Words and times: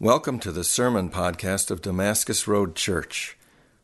Welcome 0.00 0.38
to 0.40 0.52
the 0.52 0.62
sermon 0.62 1.10
podcast 1.10 1.72
of 1.72 1.82
Damascus 1.82 2.46
Road 2.46 2.76
Church. 2.76 3.36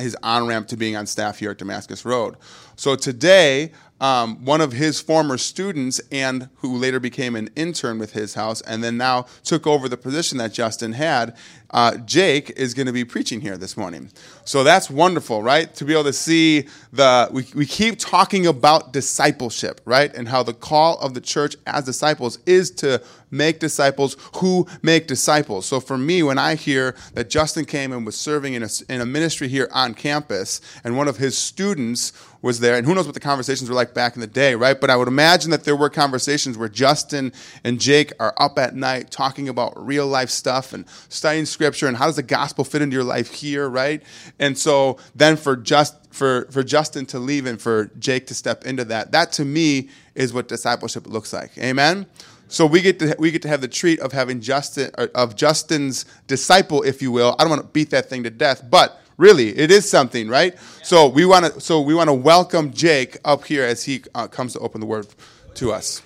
his 0.00 0.16
on 0.22 0.46
ramp 0.46 0.68
to 0.68 0.76
being 0.76 0.96
on 0.96 1.06
staff 1.06 1.38
here 1.38 1.50
at 1.50 1.58
Damascus 1.58 2.04
Road. 2.04 2.36
So 2.76 2.96
today, 2.96 3.72
um, 4.00 4.44
one 4.44 4.60
of 4.60 4.72
his 4.72 5.00
former 5.00 5.36
students 5.36 6.00
and 6.10 6.48
who 6.56 6.76
later 6.76 6.98
became 6.98 7.36
an 7.36 7.50
intern 7.54 7.98
with 7.98 8.12
his 8.12 8.34
house 8.34 8.60
and 8.62 8.82
then 8.82 8.96
now 8.96 9.26
took 9.44 9.66
over 9.66 9.88
the 9.88 9.96
position 9.96 10.38
that 10.38 10.52
Justin 10.52 10.92
had, 10.92 11.36
uh, 11.70 11.96
Jake 11.98 12.50
is 12.56 12.74
going 12.74 12.86
to 12.86 12.92
be 12.92 13.04
preaching 13.04 13.40
here 13.40 13.56
this 13.56 13.76
morning. 13.76 14.10
So 14.44 14.64
that's 14.64 14.90
wonderful, 14.90 15.42
right? 15.42 15.72
To 15.74 15.84
be 15.84 15.92
able 15.92 16.04
to 16.04 16.12
see 16.12 16.66
the, 16.92 17.28
we, 17.30 17.44
we 17.54 17.66
keep 17.66 17.98
talking 17.98 18.46
about 18.46 18.92
discipleship, 18.92 19.80
right? 19.84 20.12
And 20.14 20.28
how 20.28 20.42
the 20.42 20.54
call 20.54 20.98
of 20.98 21.14
the 21.14 21.20
church 21.20 21.56
as 21.66 21.84
disciples 21.84 22.38
is 22.46 22.70
to 22.72 23.02
make 23.30 23.60
disciples 23.60 24.16
who 24.36 24.66
make 24.82 25.06
disciples. 25.06 25.66
So 25.66 25.78
for 25.78 25.96
me, 25.96 26.22
when 26.22 26.38
I 26.38 26.56
hear 26.56 26.96
that 27.14 27.30
Justin 27.30 27.64
came 27.64 27.92
and 27.92 28.04
was 28.04 28.16
serving 28.16 28.54
in 28.54 28.64
a, 28.64 28.68
in 28.88 29.00
a 29.00 29.06
ministry 29.06 29.46
here 29.46 29.68
on 29.72 29.94
campus 29.94 30.60
and 30.82 30.96
one 30.96 31.06
of 31.06 31.18
his 31.18 31.38
students 31.38 32.12
was 32.42 32.60
there, 32.60 32.76
and 32.76 32.86
who 32.86 32.94
knows 32.94 33.06
what 33.06 33.14
the 33.14 33.20
conversations 33.20 33.68
were 33.68 33.76
like 33.76 33.92
back 33.92 34.14
in 34.14 34.20
the 34.20 34.26
day, 34.26 34.54
right? 34.54 34.80
But 34.80 34.88
I 34.88 34.96
would 34.96 35.08
imagine 35.08 35.50
that 35.50 35.64
there 35.64 35.76
were 35.76 35.90
conversations 35.90 36.56
where 36.56 36.68
Justin 36.68 37.32
and 37.64 37.78
Jake 37.78 38.12
are 38.18 38.34
up 38.38 38.58
at 38.58 38.74
night 38.74 39.10
talking 39.10 39.48
about 39.48 39.74
real 39.84 40.06
life 40.06 40.30
stuff 40.30 40.72
and 40.72 40.86
studying 41.08 41.44
scripture 41.44 41.86
and 41.86 41.96
how 41.96 42.06
does 42.06 42.16
the 42.16 42.22
gospel 42.22 42.64
fit 42.64 42.80
into 42.80 42.94
your 42.94 43.04
life 43.04 43.32
here, 43.32 43.68
right? 43.68 44.02
And 44.38 44.56
so 44.56 44.98
then 45.14 45.36
for 45.36 45.54
just 45.54 45.96
for 46.12 46.46
for 46.50 46.62
Justin 46.62 47.06
to 47.06 47.18
leave 47.18 47.46
and 47.46 47.60
for 47.60 47.90
Jake 47.98 48.26
to 48.28 48.34
step 48.34 48.64
into 48.64 48.84
that, 48.86 49.12
that 49.12 49.32
to 49.32 49.44
me 49.44 49.90
is 50.14 50.32
what 50.32 50.48
discipleship 50.48 51.06
looks 51.06 51.32
like. 51.32 51.56
Amen. 51.58 52.06
So 52.48 52.66
we 52.66 52.80
get 52.80 52.98
to 52.98 53.14
we 53.18 53.30
get 53.30 53.42
to 53.42 53.48
have 53.48 53.60
the 53.60 53.68
treat 53.68 54.00
of 54.00 54.12
having 54.12 54.40
Justin 54.40 54.90
of 55.14 55.36
Justin's 55.36 56.04
disciple, 56.26 56.82
if 56.82 57.00
you 57.00 57.12
will. 57.12 57.36
I 57.38 57.44
don't 57.44 57.50
want 57.50 57.62
to 57.62 57.68
beat 57.68 57.90
that 57.90 58.08
thing 58.08 58.24
to 58.24 58.30
death, 58.30 58.68
but 58.68 58.99
really 59.20 59.50
it 59.50 59.70
is 59.70 59.88
something, 59.88 60.28
right? 60.28 60.54
Yeah. 60.54 60.60
So 60.82 61.08
we 61.08 61.26
want 61.26 61.44
to 61.46 61.60
so 61.60 61.80
we 61.80 61.94
want 61.94 62.08
to 62.08 62.14
welcome 62.14 62.72
Jake 62.72 63.18
up 63.24 63.44
here 63.44 63.62
as 63.62 63.84
he 63.84 64.02
uh, 64.14 64.26
comes 64.26 64.54
to 64.54 64.58
open 64.60 64.80
the 64.80 64.86
word 64.86 65.06
to 65.54 65.72
us. 65.72 66.02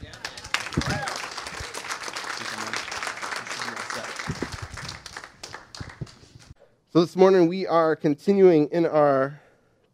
So 6.92 7.00
this 7.00 7.16
morning 7.16 7.48
we 7.48 7.66
are 7.66 7.96
continuing 7.96 8.68
in 8.70 8.86
our 8.86 9.40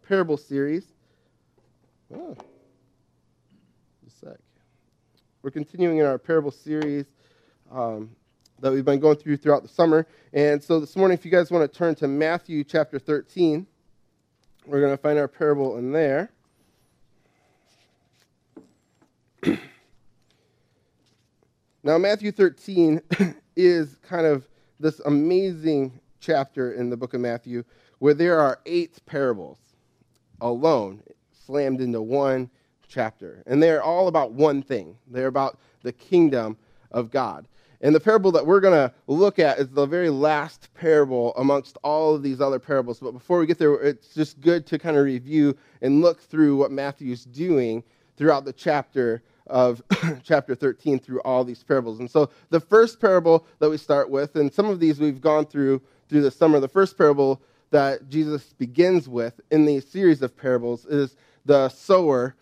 parable 0.06 0.36
series. 0.36 0.84
Oh, 2.14 2.36
a 4.06 4.10
sec. 4.10 4.38
We're 5.42 5.50
continuing 5.50 5.98
in 5.98 6.06
our 6.06 6.18
parable 6.18 6.50
series 6.50 7.06
um, 7.70 8.10
that 8.60 8.72
we've 8.72 8.84
been 8.84 9.00
going 9.00 9.16
through 9.16 9.38
throughout 9.38 9.62
the 9.62 9.68
summer. 9.68 10.06
And 10.32 10.62
so 10.62 10.80
this 10.80 10.96
morning, 10.96 11.16
if 11.18 11.24
you 11.24 11.30
guys 11.30 11.50
want 11.50 11.70
to 11.70 11.78
turn 11.78 11.94
to 11.96 12.08
Matthew 12.08 12.62
chapter 12.64 12.98
13, 12.98 13.66
we're 14.66 14.80
going 14.80 14.96
to 14.96 15.02
find 15.02 15.18
our 15.18 15.28
parable 15.28 15.78
in 15.78 15.92
there. 15.92 16.30
now, 21.82 21.98
Matthew 21.98 22.30
13 22.32 23.00
is 23.56 23.96
kind 24.02 24.26
of 24.26 24.46
this 24.78 25.00
amazing 25.00 25.98
chapter 26.20 26.72
in 26.72 26.90
the 26.90 26.96
book 26.96 27.14
of 27.14 27.20
Matthew 27.20 27.64
where 27.98 28.14
there 28.14 28.40
are 28.40 28.60
eight 28.66 28.98
parables 29.06 29.58
alone, 30.40 31.02
slammed 31.32 31.80
into 31.80 32.00
one 32.00 32.50
chapter. 32.88 33.42
And 33.46 33.62
they're 33.62 33.82
all 33.82 34.08
about 34.08 34.32
one 34.32 34.62
thing 34.62 34.96
they're 35.06 35.26
about 35.26 35.58
the 35.82 35.92
kingdom 35.92 36.56
of 36.90 37.10
God. 37.10 37.46
And 37.80 37.94
the 37.94 38.00
parable 38.00 38.30
that 38.32 38.46
we're 38.46 38.60
going 38.60 38.74
to 38.74 38.94
look 39.06 39.38
at 39.38 39.58
is 39.58 39.68
the 39.68 39.86
very 39.86 40.10
last 40.10 40.68
parable 40.74 41.34
amongst 41.36 41.78
all 41.82 42.14
of 42.14 42.22
these 42.22 42.40
other 42.40 42.58
parables. 42.58 43.00
But 43.00 43.12
before 43.12 43.38
we 43.38 43.46
get 43.46 43.58
there, 43.58 43.74
it's 43.74 44.14
just 44.14 44.40
good 44.40 44.66
to 44.66 44.78
kind 44.78 44.96
of 44.96 45.04
review 45.04 45.56
and 45.80 46.02
look 46.02 46.20
through 46.20 46.56
what 46.56 46.70
Matthew's 46.70 47.24
doing 47.24 47.82
throughout 48.16 48.44
the 48.44 48.52
chapter 48.52 49.22
of 49.46 49.82
chapter 50.22 50.54
13 50.54 50.98
through 50.98 51.20
all 51.22 51.42
these 51.42 51.62
parables. 51.62 52.00
And 52.00 52.10
so 52.10 52.30
the 52.50 52.60
first 52.60 53.00
parable 53.00 53.46
that 53.60 53.70
we 53.70 53.78
start 53.78 54.10
with, 54.10 54.36
and 54.36 54.52
some 54.52 54.66
of 54.66 54.78
these 54.78 55.00
we've 55.00 55.20
gone 55.20 55.46
through 55.46 55.80
through 56.10 56.22
the 56.22 56.30
summer. 56.30 56.60
The 56.60 56.68
first 56.68 56.98
parable 56.98 57.40
that 57.70 58.08
Jesus 58.10 58.52
begins 58.58 59.08
with 59.08 59.40
in 59.50 59.64
the 59.64 59.80
series 59.80 60.20
of 60.22 60.36
parables 60.36 60.84
is 60.84 61.16
the 61.46 61.68
sower 61.70 62.34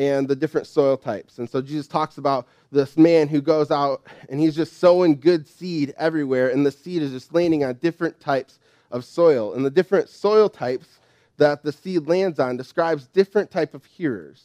and 0.00 0.26
the 0.26 0.34
different 0.34 0.66
soil 0.66 0.96
types. 0.96 1.36
And 1.38 1.48
so 1.48 1.60
Jesus 1.60 1.86
talks 1.86 2.16
about 2.16 2.48
this 2.72 2.96
man 2.96 3.28
who 3.28 3.42
goes 3.42 3.70
out 3.70 4.06
and 4.30 4.40
he's 4.40 4.56
just 4.56 4.78
sowing 4.78 5.20
good 5.20 5.46
seed 5.46 5.92
everywhere, 5.98 6.48
and 6.48 6.64
the 6.64 6.70
seed 6.72 7.02
is 7.02 7.10
just 7.10 7.34
landing 7.34 7.64
on 7.64 7.74
different 7.74 8.18
types 8.18 8.58
of 8.90 9.04
soil. 9.04 9.52
And 9.52 9.62
the 9.62 9.70
different 9.70 10.08
soil 10.08 10.48
types 10.48 11.00
that 11.36 11.62
the 11.62 11.70
seed 11.70 12.06
lands 12.06 12.40
on 12.40 12.56
describes 12.56 13.08
different 13.08 13.50
type 13.50 13.74
of 13.74 13.84
hearers 13.84 14.44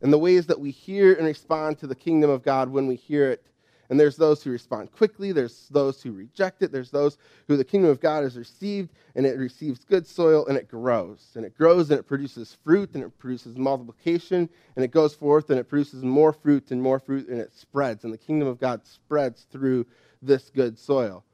and 0.00 0.10
the 0.10 0.18
ways 0.18 0.46
that 0.46 0.58
we 0.58 0.70
hear 0.70 1.12
and 1.12 1.26
respond 1.26 1.78
to 1.80 1.86
the 1.86 1.94
kingdom 1.94 2.30
of 2.30 2.42
God 2.42 2.70
when 2.70 2.86
we 2.86 2.96
hear 2.96 3.30
it 3.30 3.44
and 3.90 3.98
there's 3.98 4.16
those 4.16 4.42
who 4.42 4.50
respond 4.50 4.92
quickly, 4.92 5.32
there's 5.32 5.68
those 5.70 6.02
who 6.02 6.12
reject 6.12 6.62
it, 6.62 6.72
there's 6.72 6.90
those 6.90 7.18
who 7.46 7.56
the 7.56 7.64
kingdom 7.64 7.90
of 7.90 8.00
God 8.00 8.24
is 8.24 8.36
received, 8.36 8.90
and 9.14 9.24
it 9.24 9.38
receives 9.38 9.84
good 9.84 10.06
soil, 10.06 10.46
and 10.46 10.56
it 10.56 10.68
grows. 10.68 11.32
And 11.34 11.44
it 11.44 11.56
grows, 11.56 11.90
and 11.90 11.98
it 11.98 12.04
produces 12.04 12.56
fruit, 12.64 12.90
and 12.94 13.02
it 13.02 13.18
produces 13.18 13.56
multiplication, 13.56 14.48
and 14.76 14.84
it 14.84 14.90
goes 14.90 15.14
forth, 15.14 15.50
and 15.50 15.58
it 15.58 15.68
produces 15.68 16.02
more 16.02 16.32
fruit 16.32 16.70
and 16.70 16.82
more 16.82 16.98
fruit, 16.98 17.28
and 17.28 17.40
it 17.40 17.52
spreads. 17.52 18.04
And 18.04 18.12
the 18.12 18.18
kingdom 18.18 18.48
of 18.48 18.60
God 18.60 18.86
spreads 18.86 19.46
through 19.50 19.86
this 20.20 20.50
good 20.50 20.78
soil. 20.78 21.24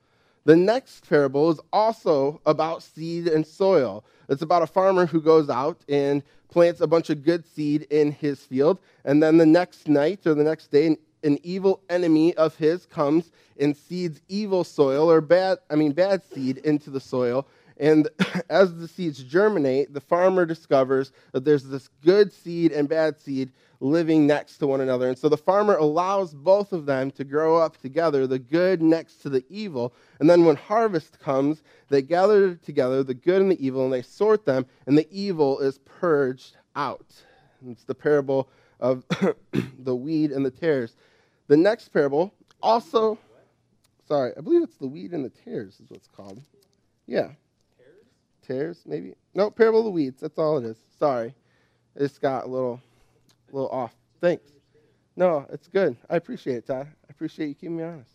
The 0.44 0.56
next 0.56 1.08
parable 1.08 1.50
is 1.50 1.60
also 1.72 2.40
about 2.44 2.82
seed 2.82 3.28
and 3.28 3.46
soil. 3.46 4.04
It's 4.28 4.42
about 4.42 4.62
a 4.62 4.66
farmer 4.66 5.06
who 5.06 5.22
goes 5.22 5.48
out 5.48 5.80
and 5.88 6.22
plants 6.50 6.82
a 6.82 6.86
bunch 6.86 7.08
of 7.10 7.24
good 7.24 7.46
seed 7.46 7.82
in 7.90 8.12
his 8.12 8.40
field, 8.40 8.78
and 9.04 9.22
then 9.22 9.38
the 9.38 9.46
next 9.46 9.88
night 9.88 10.26
or 10.26 10.34
the 10.34 10.44
next 10.44 10.70
day, 10.70 10.86
an 10.86 10.98
evil 11.42 11.80
enemy 11.88 12.34
of 12.34 12.56
his 12.56 12.86
comes 12.86 13.32
and 13.58 13.76
seeds 13.76 14.20
evil 14.28 14.64
soil 14.64 15.10
or 15.10 15.20
bad 15.20 15.58
i 15.70 15.74
mean 15.74 15.92
bad 15.92 16.22
seed 16.22 16.58
into 16.58 16.90
the 16.90 17.00
soil. 17.00 17.46
And 17.76 18.08
as 18.50 18.76
the 18.76 18.86
seeds 18.86 19.22
germinate 19.22 19.92
the 19.92 20.00
farmer 20.00 20.46
discovers 20.46 21.12
that 21.32 21.44
there's 21.44 21.64
this 21.64 21.88
good 22.04 22.32
seed 22.32 22.72
and 22.72 22.88
bad 22.88 23.18
seed 23.18 23.52
living 23.80 24.26
next 24.26 24.58
to 24.58 24.66
one 24.66 24.80
another. 24.80 25.08
And 25.08 25.18
so 25.18 25.28
the 25.28 25.36
farmer 25.36 25.76
allows 25.76 26.32
both 26.32 26.72
of 26.72 26.86
them 26.86 27.10
to 27.12 27.24
grow 27.24 27.56
up 27.56 27.76
together 27.76 28.26
the 28.26 28.38
good 28.38 28.80
next 28.80 29.16
to 29.22 29.28
the 29.28 29.44
evil. 29.48 29.92
And 30.20 30.30
then 30.30 30.44
when 30.44 30.56
harvest 30.56 31.18
comes 31.18 31.62
they 31.88 32.02
gather 32.02 32.54
together 32.54 33.02
the 33.02 33.14
good 33.14 33.40
and 33.42 33.50
the 33.50 33.64
evil 33.64 33.84
and 33.84 33.92
they 33.92 34.02
sort 34.02 34.44
them 34.44 34.66
and 34.86 34.96
the 34.96 35.08
evil 35.10 35.58
is 35.60 35.78
purged 35.78 36.56
out. 36.76 37.06
It's 37.66 37.84
the 37.84 37.94
parable 37.94 38.48
of 38.80 39.04
the 39.78 39.96
weed 39.96 40.30
and 40.30 40.44
the 40.44 40.50
tares 40.50 40.96
the 41.46 41.56
next 41.56 41.88
parable 41.88 42.32
also, 42.62 43.18
sorry, 44.08 44.32
I 44.36 44.40
believe 44.40 44.62
it's 44.62 44.78
the 44.78 44.86
weed 44.86 45.12
and 45.12 45.24
the 45.24 45.30
tares 45.30 45.80
is 45.80 45.90
what's 45.90 46.08
called. 46.08 46.40
Yeah. 47.06 47.28
Tares? 47.76 48.06
Tares, 48.46 48.82
maybe. 48.86 49.14
No, 49.34 49.50
parable 49.50 49.80
of 49.80 49.84
the 49.84 49.90
weeds. 49.90 50.22
That's 50.22 50.38
all 50.38 50.56
it 50.58 50.64
is. 50.64 50.78
Sorry, 50.98 51.34
it's 51.94 52.18
got 52.18 52.44
a 52.44 52.48
little, 52.48 52.80
little 53.52 53.68
off. 53.68 53.94
Thanks. 54.20 54.50
No, 55.16 55.46
it's 55.52 55.68
good. 55.68 55.96
I 56.08 56.16
appreciate 56.16 56.56
it, 56.56 56.66
Todd. 56.66 56.86
I 56.88 57.10
appreciate 57.10 57.48
you 57.48 57.54
keeping 57.54 57.76
me 57.76 57.84
honest. 57.84 58.10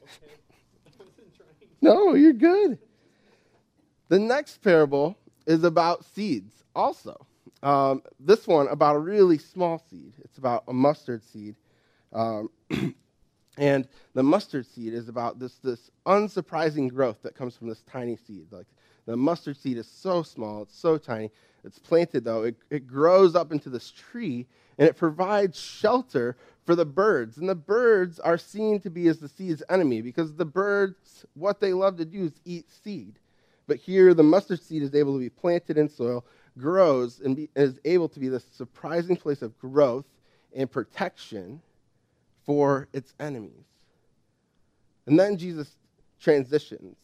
no, 1.80 2.14
you're 2.14 2.32
good. 2.32 2.78
The 4.08 4.18
next 4.18 4.62
parable 4.62 5.16
is 5.46 5.62
about 5.62 6.04
seeds, 6.04 6.64
also. 6.74 7.26
Um, 7.62 8.02
this 8.18 8.46
one 8.46 8.66
about 8.68 8.96
a 8.96 8.98
really 8.98 9.38
small 9.38 9.78
seed. 9.90 10.14
It's 10.24 10.38
about 10.38 10.64
a 10.66 10.72
mustard 10.72 11.22
seed. 11.22 11.54
Um, 12.12 12.50
and 13.58 13.88
the 14.14 14.22
mustard 14.22 14.66
seed 14.66 14.94
is 14.94 15.08
about 15.08 15.38
this, 15.38 15.54
this 15.56 15.90
unsurprising 16.06 16.92
growth 16.92 17.22
that 17.22 17.34
comes 17.34 17.56
from 17.56 17.68
this 17.68 17.82
tiny 17.82 18.16
seed. 18.16 18.46
Like 18.50 18.66
the 19.06 19.16
mustard 19.16 19.56
seed 19.56 19.76
is 19.76 19.88
so 19.88 20.22
small, 20.22 20.62
it's 20.62 20.78
so 20.78 20.98
tiny. 20.98 21.30
It's 21.64 21.78
planted, 21.78 22.24
though, 22.24 22.44
it, 22.44 22.56
it 22.70 22.86
grows 22.86 23.34
up 23.34 23.52
into 23.52 23.68
this 23.68 23.90
tree, 23.90 24.46
and 24.78 24.88
it 24.88 24.96
provides 24.96 25.60
shelter 25.60 26.36
for 26.64 26.74
the 26.74 26.86
birds. 26.86 27.36
And 27.36 27.48
the 27.48 27.54
birds 27.54 28.18
are 28.18 28.38
seen 28.38 28.80
to 28.80 28.90
be 28.90 29.08
as 29.08 29.18
the 29.18 29.28
seed's 29.28 29.62
enemy 29.68 30.00
because 30.00 30.34
the 30.34 30.46
birds, 30.46 31.26
what 31.34 31.60
they 31.60 31.72
love 31.72 31.96
to 31.98 32.04
do 32.04 32.24
is 32.24 32.40
eat 32.44 32.70
seed. 32.70 33.18
But 33.66 33.76
here, 33.76 34.14
the 34.14 34.22
mustard 34.22 34.62
seed 34.62 34.82
is 34.82 34.94
able 34.94 35.12
to 35.12 35.18
be 35.18 35.28
planted 35.28 35.76
in 35.76 35.88
soil, 35.88 36.24
grows 36.58 37.20
and 37.20 37.36
be, 37.36 37.50
is 37.54 37.78
able 37.84 38.08
to 38.08 38.20
be 38.20 38.28
this 38.28 38.44
surprising 38.52 39.16
place 39.16 39.42
of 39.42 39.58
growth 39.58 40.06
and 40.54 40.70
protection 40.70 41.60
for 42.44 42.88
its 42.92 43.14
enemies. 43.20 43.64
And 45.06 45.18
then 45.18 45.36
Jesus 45.36 45.70
transitions 46.20 46.96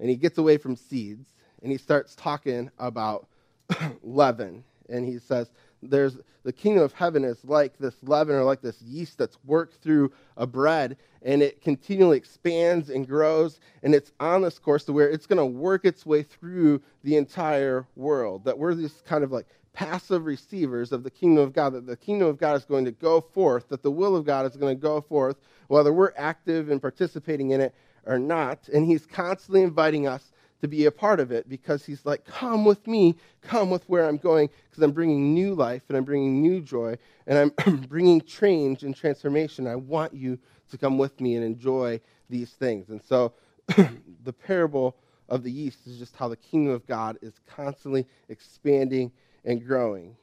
and 0.00 0.08
he 0.08 0.16
gets 0.16 0.38
away 0.38 0.56
from 0.58 0.76
seeds 0.76 1.34
and 1.62 1.72
he 1.72 1.78
starts 1.78 2.14
talking 2.14 2.70
about 2.78 3.26
leaven. 4.02 4.64
And 4.88 5.06
he 5.06 5.18
says, 5.18 5.50
There's 5.82 6.18
the 6.44 6.52
kingdom 6.52 6.82
of 6.82 6.92
heaven 6.92 7.24
is 7.24 7.44
like 7.44 7.76
this 7.78 7.94
leaven 8.02 8.34
or 8.34 8.44
like 8.44 8.62
this 8.62 8.80
yeast 8.80 9.18
that's 9.18 9.36
worked 9.44 9.82
through 9.82 10.12
a 10.36 10.46
bread 10.46 10.96
and 11.22 11.42
it 11.42 11.60
continually 11.60 12.16
expands 12.16 12.88
and 12.90 13.06
grows 13.06 13.60
and 13.82 13.94
it's 13.94 14.12
on 14.20 14.42
this 14.42 14.58
course 14.58 14.84
to 14.84 14.92
where 14.92 15.10
it's 15.10 15.26
going 15.26 15.38
to 15.38 15.44
work 15.44 15.84
its 15.84 16.06
way 16.06 16.22
through 16.22 16.80
the 17.02 17.16
entire 17.16 17.86
world. 17.96 18.44
That 18.44 18.58
we're 18.58 18.74
these 18.74 19.02
kind 19.06 19.24
of 19.24 19.32
like 19.32 19.46
passive 19.78 20.26
receivers 20.26 20.90
of 20.90 21.04
the 21.04 21.10
kingdom 21.10 21.44
of 21.44 21.52
God, 21.52 21.72
that 21.72 21.86
the 21.86 21.96
kingdom 21.96 22.26
of 22.26 22.36
God 22.36 22.56
is 22.56 22.64
going 22.64 22.84
to 22.84 22.90
go 22.90 23.20
forth, 23.20 23.68
that 23.68 23.80
the 23.80 23.90
will 23.92 24.16
of 24.16 24.26
God 24.26 24.44
is 24.44 24.56
going 24.56 24.76
to 24.76 24.82
go 24.82 25.00
forth, 25.00 25.36
whether 25.68 25.92
we're 25.92 26.12
active 26.16 26.68
and 26.68 26.82
participating 26.82 27.52
in 27.52 27.60
it 27.60 27.72
or 28.04 28.18
not. 28.18 28.68
And 28.74 28.84
he's 28.84 29.06
constantly 29.06 29.62
inviting 29.62 30.08
us 30.08 30.32
to 30.62 30.66
be 30.66 30.86
a 30.86 30.90
part 30.90 31.20
of 31.20 31.30
it 31.30 31.48
because 31.48 31.84
he's 31.84 32.04
like, 32.04 32.24
Come 32.24 32.64
with 32.64 32.88
me, 32.88 33.14
come 33.40 33.70
with 33.70 33.88
where 33.88 34.08
I'm 34.08 34.16
going, 34.16 34.50
because 34.68 34.82
I'm 34.82 34.90
bringing 34.90 35.32
new 35.32 35.54
life 35.54 35.82
and 35.88 35.96
I'm 35.96 36.02
bringing 36.02 36.42
new 36.42 36.60
joy 36.60 36.98
and 37.28 37.52
I'm 37.64 37.76
bringing 37.88 38.20
change 38.22 38.82
and 38.82 38.96
transformation. 38.96 39.68
I 39.68 39.76
want 39.76 40.12
you 40.12 40.40
to 40.72 40.76
come 40.76 40.98
with 40.98 41.20
me 41.20 41.36
and 41.36 41.44
enjoy 41.44 42.00
these 42.28 42.50
things. 42.50 42.88
And 42.88 43.00
so 43.00 43.32
the 44.24 44.32
parable 44.32 44.96
of 45.28 45.44
the 45.44 45.52
yeast 45.52 45.86
is 45.86 45.98
just 45.98 46.16
how 46.16 46.26
the 46.26 46.36
kingdom 46.36 46.74
of 46.74 46.84
God 46.84 47.16
is 47.22 47.34
constantly 47.46 48.08
expanding 48.28 49.12
and 49.44 49.64
growing. 49.64 50.16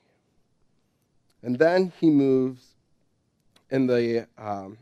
And 1.44 1.58
then 1.58 1.92
he 2.00 2.10
moves 2.10 2.76
in 3.70 3.88
the 3.88 4.28
um, 4.38 4.78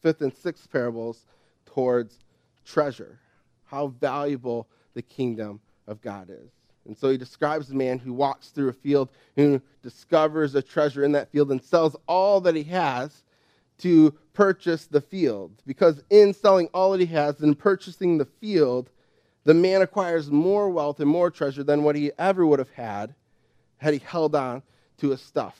fifth 0.00 0.20
and 0.20 0.34
sixth 0.34 0.70
parables 0.70 1.24
towards 1.66 2.18
treasure, 2.64 3.18
how 3.64 3.88
valuable 3.88 4.68
the 4.94 5.02
kingdom 5.02 5.60
of 5.86 6.00
God 6.00 6.28
is. 6.30 6.50
And 6.86 6.96
so 6.98 7.10
he 7.10 7.16
describes 7.16 7.70
a 7.70 7.74
man 7.74 7.98
who 7.98 8.12
walks 8.12 8.48
through 8.48 8.68
a 8.68 8.72
field, 8.72 9.10
who 9.36 9.60
discovers 9.82 10.54
a 10.54 10.62
treasure 10.62 11.04
in 11.04 11.12
that 11.12 11.30
field 11.30 11.50
and 11.52 11.62
sells 11.62 11.96
all 12.08 12.40
that 12.40 12.56
he 12.56 12.64
has 12.64 13.22
to 13.78 14.12
purchase 14.32 14.86
the 14.86 15.00
field. 15.00 15.52
Because 15.66 16.02
in 16.10 16.34
selling 16.34 16.68
all 16.74 16.92
that 16.92 17.00
he 17.00 17.06
has 17.06 17.40
and 17.40 17.58
purchasing 17.58 18.18
the 18.18 18.24
field, 18.24 18.90
the 19.44 19.54
man 19.54 19.82
acquires 19.82 20.30
more 20.30 20.68
wealth 20.70 21.00
and 21.00 21.08
more 21.08 21.30
treasure 21.30 21.62
than 21.62 21.82
what 21.82 21.96
he 21.96 22.10
ever 22.18 22.46
would 22.46 22.58
have 22.58 22.70
had 22.70 23.14
had 23.82 23.94
he 23.94 24.00
held 24.00 24.34
on 24.34 24.62
to 24.98 25.10
his 25.10 25.20
stuff. 25.20 25.58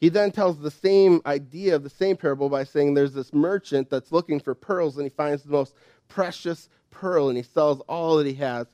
He 0.00 0.08
then 0.08 0.30
tells 0.30 0.60
the 0.60 0.70
same 0.70 1.20
idea 1.26 1.74
of 1.74 1.82
the 1.82 1.90
same 1.90 2.16
parable 2.16 2.48
by 2.48 2.62
saying 2.62 2.94
there's 2.94 3.12
this 3.12 3.34
merchant 3.34 3.90
that's 3.90 4.12
looking 4.12 4.38
for 4.38 4.54
pearls 4.54 4.96
and 4.96 5.04
he 5.04 5.10
finds 5.10 5.42
the 5.42 5.50
most 5.50 5.74
precious 6.06 6.68
pearl 6.90 7.28
and 7.28 7.36
he 7.36 7.42
sells 7.42 7.80
all 7.88 8.16
that 8.16 8.26
he 8.26 8.34
has 8.34 8.68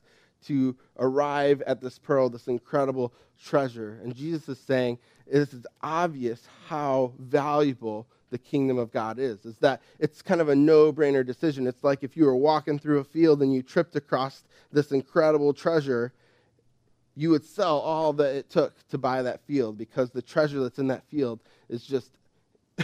to 0.45 0.75
arrive 0.99 1.63
at 1.63 1.81
this 1.81 1.97
pearl, 1.97 2.29
this 2.29 2.47
incredible 2.47 3.11
treasure. 3.43 3.99
And 4.03 4.15
Jesus 4.15 4.47
is 4.49 4.59
saying 4.59 4.99
it 5.25 5.51
is 5.51 5.65
obvious 5.81 6.47
how 6.67 7.13
valuable 7.17 8.05
the 8.29 8.37
kingdom 8.37 8.77
of 8.77 8.91
God 8.91 9.17
is. 9.17 9.45
Is 9.45 9.57
that 9.59 9.81
it's 9.97 10.21
kind 10.21 10.41
of 10.41 10.49
a 10.49 10.55
no-brainer 10.55 11.25
decision. 11.25 11.65
It's 11.65 11.83
like 11.83 12.03
if 12.03 12.15
you 12.15 12.25
were 12.25 12.35
walking 12.35 12.77
through 12.77 12.99
a 12.99 13.03
field 13.03 13.41
and 13.41 13.51
you 13.51 13.63
tripped 13.63 13.95
across 13.95 14.43
this 14.71 14.91
incredible 14.91 15.53
treasure 15.53 16.13
you 17.15 17.29
would 17.29 17.45
sell 17.45 17.79
all 17.79 18.13
that 18.13 18.35
it 18.35 18.49
took 18.49 18.73
to 18.89 18.97
buy 18.97 19.21
that 19.21 19.41
field 19.41 19.77
because 19.77 20.11
the 20.11 20.21
treasure 20.21 20.59
that's 20.61 20.79
in 20.79 20.87
that 20.87 21.03
field 21.09 21.39
is 21.69 21.85
just 21.85 22.11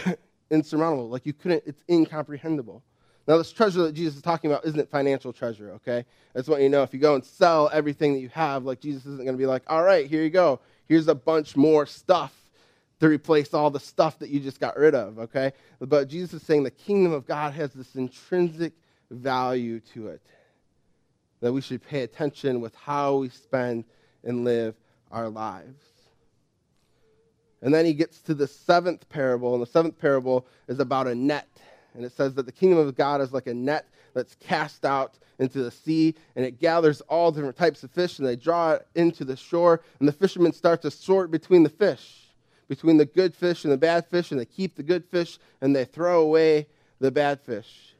insurmountable. 0.50 1.08
Like 1.08 1.26
you 1.26 1.32
couldn't, 1.32 1.62
it's 1.66 1.82
incomprehensible. 1.88 2.82
Now, 3.28 3.38
this 3.38 3.52
treasure 3.52 3.82
that 3.82 3.92
Jesus 3.92 4.16
is 4.16 4.22
talking 4.22 4.50
about 4.50 4.64
isn't 4.64 4.90
financial 4.90 5.32
treasure, 5.32 5.70
okay? 5.72 6.04
Just 6.34 6.48
want 6.48 6.62
you 6.62 6.68
know 6.68 6.82
if 6.82 6.92
you 6.92 6.98
go 6.98 7.14
and 7.14 7.24
sell 7.24 7.70
everything 7.72 8.14
that 8.14 8.20
you 8.20 8.30
have, 8.30 8.64
like 8.64 8.80
Jesus 8.80 9.06
isn't 9.06 9.24
going 9.24 9.36
to 9.36 9.38
be 9.38 9.46
like, 9.46 9.62
all 9.68 9.82
right, 9.82 10.06
here 10.06 10.22
you 10.22 10.30
go. 10.30 10.58
Here's 10.88 11.06
a 11.06 11.14
bunch 11.14 11.56
more 11.56 11.86
stuff 11.86 12.34
to 12.98 13.08
replace 13.08 13.54
all 13.54 13.70
the 13.70 13.80
stuff 13.80 14.18
that 14.18 14.30
you 14.30 14.40
just 14.40 14.60
got 14.60 14.76
rid 14.76 14.94
of, 14.94 15.18
okay? 15.18 15.52
But 15.80 16.08
Jesus 16.08 16.34
is 16.34 16.42
saying 16.42 16.64
the 16.64 16.70
kingdom 16.70 17.12
of 17.12 17.26
God 17.26 17.52
has 17.54 17.72
this 17.72 17.94
intrinsic 17.94 18.72
value 19.10 19.80
to 19.92 20.08
it 20.08 20.22
that 21.40 21.52
we 21.52 21.60
should 21.60 21.82
pay 21.82 22.02
attention 22.02 22.60
with 22.60 22.74
how 22.76 23.16
we 23.16 23.28
spend 23.28 23.84
and 24.24 24.44
live 24.44 24.74
our 25.10 25.28
lives. 25.28 25.82
And 27.62 27.72
then 27.72 27.84
he 27.84 27.94
gets 27.94 28.20
to 28.22 28.34
the 28.34 28.48
seventh 28.48 29.08
parable, 29.08 29.54
and 29.54 29.62
the 29.62 29.66
seventh 29.66 29.98
parable 29.98 30.46
is 30.66 30.80
about 30.80 31.06
a 31.06 31.14
net. 31.14 31.48
And 31.94 32.04
it 32.04 32.12
says 32.12 32.34
that 32.34 32.46
the 32.46 32.52
kingdom 32.52 32.78
of 32.78 32.94
God 32.96 33.20
is 33.20 33.32
like 33.32 33.46
a 33.46 33.54
net 33.54 33.86
that's 34.14 34.34
cast 34.36 34.84
out 34.84 35.18
into 35.38 35.62
the 35.62 35.70
sea, 35.70 36.14
and 36.36 36.44
it 36.44 36.60
gathers 36.60 37.00
all 37.02 37.30
different 37.30 37.56
types 37.56 37.82
of 37.82 37.90
fish, 37.90 38.18
and 38.18 38.26
they 38.26 38.36
draw 38.36 38.72
it 38.72 38.86
into 38.94 39.24
the 39.24 39.36
shore, 39.36 39.82
and 39.98 40.08
the 40.08 40.12
fishermen 40.12 40.52
start 40.52 40.82
to 40.82 40.90
sort 40.90 41.30
between 41.30 41.62
the 41.62 41.68
fish, 41.68 42.28
between 42.68 42.96
the 42.96 43.06
good 43.06 43.34
fish 43.34 43.64
and 43.64 43.72
the 43.72 43.78
bad 43.78 44.06
fish, 44.06 44.30
and 44.30 44.40
they 44.40 44.44
keep 44.44 44.74
the 44.76 44.82
good 44.82 45.04
fish, 45.04 45.38
and 45.60 45.74
they 45.74 45.84
throw 45.84 46.20
away 46.20 46.66
the 47.00 47.10
bad 47.10 47.40
fish. 47.40 47.94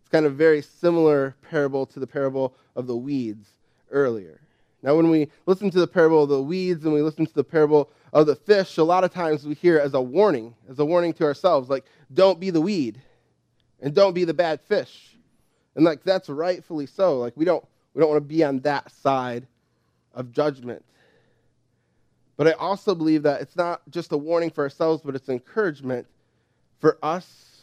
It's 0.00 0.10
kind 0.10 0.26
of 0.26 0.34
very 0.34 0.62
similar 0.62 1.34
parable 1.50 1.86
to 1.86 2.00
the 2.00 2.06
parable 2.06 2.54
of 2.74 2.86
the 2.86 2.96
weeds 2.96 3.48
earlier. 3.90 4.40
Now, 4.82 4.94
when 4.94 5.10
we 5.10 5.28
listen 5.46 5.70
to 5.70 5.80
the 5.80 5.86
parable 5.86 6.22
of 6.22 6.28
the 6.28 6.42
weeds 6.42 6.84
and 6.84 6.92
we 6.92 7.02
listen 7.02 7.26
to 7.26 7.34
the 7.34 7.44
parable 7.44 7.90
of 8.12 8.26
the 8.26 8.36
fish, 8.36 8.76
a 8.76 8.84
lot 8.84 9.04
of 9.04 9.12
times 9.12 9.46
we 9.46 9.54
hear 9.54 9.78
as 9.78 9.94
a 9.94 10.00
warning, 10.00 10.54
as 10.68 10.78
a 10.78 10.84
warning 10.84 11.12
to 11.14 11.24
ourselves, 11.24 11.68
like, 11.68 11.84
don't 12.12 12.38
be 12.38 12.50
the 12.50 12.60
weed 12.60 13.00
and 13.80 13.94
don't 13.94 14.14
be 14.14 14.24
the 14.24 14.34
bad 14.34 14.60
fish. 14.60 15.16
And 15.74 15.84
like 15.84 16.02
that's 16.04 16.28
rightfully 16.28 16.86
so. 16.86 17.18
Like 17.18 17.36
we 17.36 17.44
don't 17.44 17.64
we 17.94 18.00
don't 18.00 18.10
want 18.10 18.22
to 18.22 18.28
be 18.28 18.42
on 18.42 18.60
that 18.60 18.90
side 18.90 19.46
of 20.14 20.32
judgment. 20.32 20.84
But 22.36 22.48
I 22.48 22.52
also 22.52 22.94
believe 22.94 23.22
that 23.22 23.40
it's 23.40 23.56
not 23.56 23.82
just 23.90 24.12
a 24.12 24.16
warning 24.16 24.50
for 24.50 24.64
ourselves, 24.64 25.02
but 25.04 25.14
it's 25.14 25.28
encouragement 25.28 26.06
for 26.78 26.98
us 27.02 27.62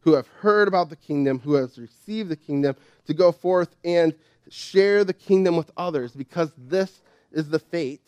who 0.00 0.14
have 0.14 0.26
heard 0.28 0.68
about 0.68 0.88
the 0.88 0.96
kingdom, 0.96 1.38
who 1.38 1.54
has 1.54 1.78
received 1.78 2.30
the 2.30 2.36
kingdom, 2.36 2.74
to 3.06 3.12
go 3.12 3.32
forth 3.32 3.76
and 3.84 4.14
share 4.48 5.04
the 5.04 5.12
kingdom 5.12 5.56
with 5.56 5.70
others 5.76 6.12
because 6.12 6.52
this 6.56 7.02
is 7.32 7.48
the 7.48 7.58
fate 7.58 8.00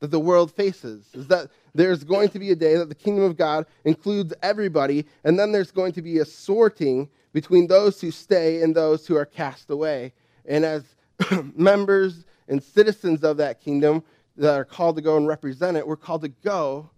that 0.00 0.10
the 0.10 0.20
world 0.20 0.52
faces 0.52 1.06
is 1.14 1.26
that 1.26 1.48
there's 1.74 2.04
going 2.04 2.28
to 2.30 2.38
be 2.38 2.50
a 2.50 2.56
day 2.56 2.76
that 2.76 2.88
the 2.88 2.94
kingdom 2.94 3.24
of 3.24 3.36
God 3.36 3.66
includes 3.84 4.32
everybody, 4.42 5.06
and 5.24 5.38
then 5.38 5.52
there's 5.52 5.70
going 5.70 5.92
to 5.92 6.02
be 6.02 6.18
a 6.18 6.24
sorting 6.24 7.08
between 7.32 7.66
those 7.66 8.00
who 8.00 8.10
stay 8.10 8.62
and 8.62 8.74
those 8.74 9.06
who 9.06 9.16
are 9.16 9.24
cast 9.24 9.70
away. 9.70 10.12
And 10.46 10.64
as 10.64 10.84
members 11.54 12.24
and 12.48 12.62
citizens 12.62 13.22
of 13.24 13.36
that 13.38 13.60
kingdom 13.60 14.02
that 14.36 14.54
are 14.54 14.64
called 14.64 14.96
to 14.96 15.02
go 15.02 15.16
and 15.16 15.26
represent 15.26 15.76
it, 15.76 15.86
we're 15.86 15.96
called 15.96 16.22
to 16.22 16.28
go 16.28 16.90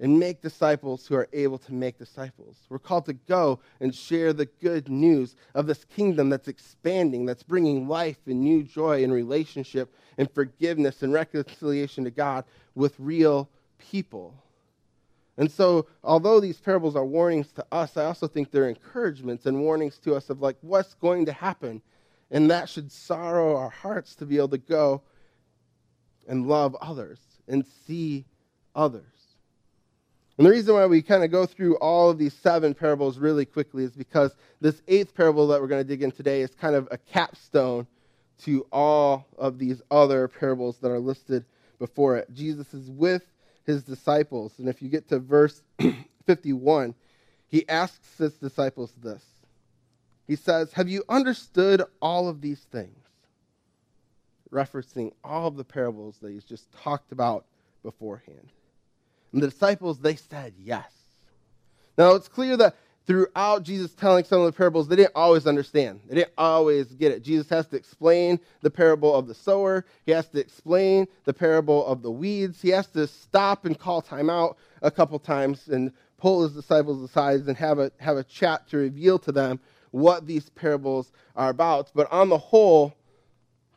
and 0.00 0.18
make 0.18 0.42
disciples 0.42 1.06
who 1.06 1.14
are 1.14 1.28
able 1.32 1.58
to 1.58 1.72
make 1.72 1.98
disciples. 1.98 2.56
We're 2.68 2.78
called 2.78 3.06
to 3.06 3.12
go 3.12 3.60
and 3.80 3.94
share 3.94 4.32
the 4.32 4.46
good 4.46 4.88
news 4.88 5.36
of 5.54 5.66
this 5.66 5.84
kingdom 5.84 6.30
that's 6.30 6.48
expanding, 6.48 7.26
that's 7.26 7.42
bringing 7.42 7.86
life 7.86 8.18
and 8.26 8.40
new 8.40 8.64
joy 8.64 9.04
and 9.04 9.12
relationship 9.12 9.94
and 10.18 10.30
forgiveness 10.30 11.02
and 11.02 11.12
reconciliation 11.12 12.04
to 12.04 12.10
God 12.10 12.44
with 12.74 12.94
real 12.98 13.48
people. 13.78 14.34
And 15.36 15.50
so, 15.50 15.86
although 16.02 16.38
these 16.38 16.60
parables 16.60 16.94
are 16.94 17.04
warnings 17.04 17.50
to 17.52 17.66
us, 17.72 17.96
I 17.96 18.04
also 18.04 18.28
think 18.28 18.50
they're 18.50 18.68
encouragements 18.68 19.46
and 19.46 19.60
warnings 19.60 19.98
to 20.00 20.14
us 20.14 20.30
of 20.30 20.40
like 20.40 20.56
what's 20.60 20.94
going 20.94 21.26
to 21.26 21.32
happen. 21.32 21.82
And 22.30 22.50
that 22.50 22.68
should 22.68 22.90
sorrow 22.90 23.56
our 23.56 23.70
hearts 23.70 24.14
to 24.16 24.26
be 24.26 24.36
able 24.36 24.48
to 24.48 24.58
go 24.58 25.02
and 26.28 26.46
love 26.46 26.76
others 26.80 27.20
and 27.48 27.64
see 27.86 28.26
others. 28.74 29.13
And 30.36 30.46
the 30.46 30.50
reason 30.50 30.74
why 30.74 30.86
we 30.86 31.00
kind 31.00 31.22
of 31.22 31.30
go 31.30 31.46
through 31.46 31.76
all 31.76 32.10
of 32.10 32.18
these 32.18 32.34
seven 32.34 32.74
parables 32.74 33.18
really 33.18 33.44
quickly 33.44 33.84
is 33.84 33.92
because 33.92 34.34
this 34.60 34.82
eighth 34.88 35.14
parable 35.14 35.46
that 35.48 35.60
we're 35.60 35.68
going 35.68 35.82
to 35.82 35.88
dig 35.88 36.02
in 36.02 36.10
today 36.10 36.40
is 36.40 36.54
kind 36.54 36.74
of 36.74 36.88
a 36.90 36.98
capstone 36.98 37.86
to 38.38 38.66
all 38.72 39.26
of 39.38 39.58
these 39.58 39.80
other 39.92 40.26
parables 40.26 40.78
that 40.78 40.90
are 40.90 40.98
listed 40.98 41.44
before 41.78 42.16
it. 42.16 42.32
Jesus 42.34 42.74
is 42.74 42.90
with 42.90 43.22
his 43.64 43.84
disciples. 43.84 44.58
And 44.58 44.68
if 44.68 44.82
you 44.82 44.88
get 44.88 45.08
to 45.08 45.20
verse 45.20 45.62
51, 46.26 46.94
he 47.46 47.68
asks 47.68 48.18
his 48.18 48.34
disciples 48.34 48.92
this. 49.00 49.22
He 50.26 50.34
says, 50.34 50.72
Have 50.72 50.88
you 50.88 51.04
understood 51.08 51.82
all 52.02 52.28
of 52.28 52.40
these 52.40 52.60
things? 52.72 53.04
Referencing 54.50 55.12
all 55.22 55.46
of 55.46 55.56
the 55.56 55.64
parables 55.64 56.18
that 56.22 56.32
he's 56.32 56.44
just 56.44 56.72
talked 56.72 57.12
about 57.12 57.44
beforehand. 57.82 58.50
And 59.34 59.42
the 59.42 59.48
disciples, 59.48 59.98
they 59.98 60.14
said 60.14 60.54
yes. 60.56 60.88
Now, 61.98 62.14
it's 62.14 62.28
clear 62.28 62.56
that 62.56 62.76
throughout 63.04 63.64
Jesus 63.64 63.92
telling 63.92 64.24
some 64.24 64.40
of 64.40 64.46
the 64.46 64.56
parables, 64.56 64.86
they 64.86 64.94
didn't 64.94 65.16
always 65.16 65.48
understand. 65.48 66.00
They 66.08 66.14
didn't 66.14 66.34
always 66.38 66.86
get 66.86 67.10
it. 67.10 67.24
Jesus 67.24 67.48
has 67.50 67.66
to 67.66 67.76
explain 67.76 68.38
the 68.62 68.70
parable 68.70 69.12
of 69.12 69.26
the 69.26 69.34
sower. 69.34 69.84
He 70.06 70.12
has 70.12 70.28
to 70.28 70.38
explain 70.38 71.08
the 71.24 71.34
parable 71.34 71.84
of 71.84 72.00
the 72.00 72.12
weeds. 72.12 72.62
He 72.62 72.70
has 72.70 72.86
to 72.88 73.08
stop 73.08 73.64
and 73.64 73.76
call 73.76 74.00
time 74.00 74.30
out 74.30 74.56
a 74.82 74.90
couple 74.90 75.18
times 75.18 75.66
and 75.66 75.92
pull 76.16 76.44
his 76.44 76.52
disciples 76.52 77.02
aside 77.02 77.40
and 77.40 77.56
have 77.56 77.80
a, 77.80 77.90
have 77.98 78.16
a 78.16 78.24
chat 78.24 78.68
to 78.68 78.76
reveal 78.76 79.18
to 79.18 79.32
them 79.32 79.58
what 79.90 80.28
these 80.28 80.48
parables 80.50 81.10
are 81.34 81.50
about. 81.50 81.90
But 81.92 82.10
on 82.12 82.28
the 82.28 82.38
whole, 82.38 82.94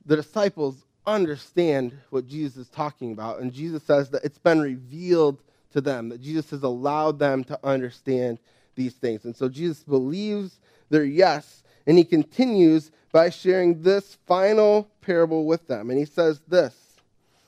the 0.06 0.16
disciples 0.16 0.84
understand 1.08 1.98
what 2.12 2.28
Jesus 2.28 2.58
is 2.58 2.70
talking 2.70 3.12
about. 3.12 3.40
And 3.40 3.52
Jesus 3.52 3.82
says 3.84 4.12
that 4.12 4.24
it's 4.24 4.38
been 4.38 4.62
revealed 4.62 5.42
to 5.72 5.82
them, 5.82 6.10
that 6.10 6.22
Jesus 6.22 6.50
has 6.52 6.64
allowed 6.64 7.20
them 7.20 7.44
to 7.46 7.60
understand 7.64 8.40
these 8.76 8.94
things. 8.94 9.26
And 9.26 9.36
so 9.36 9.50
Jesus 9.50 9.84
believes 9.84 10.60
their 10.90 11.04
yes, 11.04 11.64
and 11.86 11.98
he 11.98 12.04
continues 12.04 12.92
by 13.12 13.30
sharing 13.30 13.82
this 13.82 14.18
final 14.26 14.90
parable 15.02 15.46
with 15.46 15.68
them. 15.68 15.90
And 15.90 16.00
he 16.00 16.06
says 16.06 16.42
this 16.48 16.76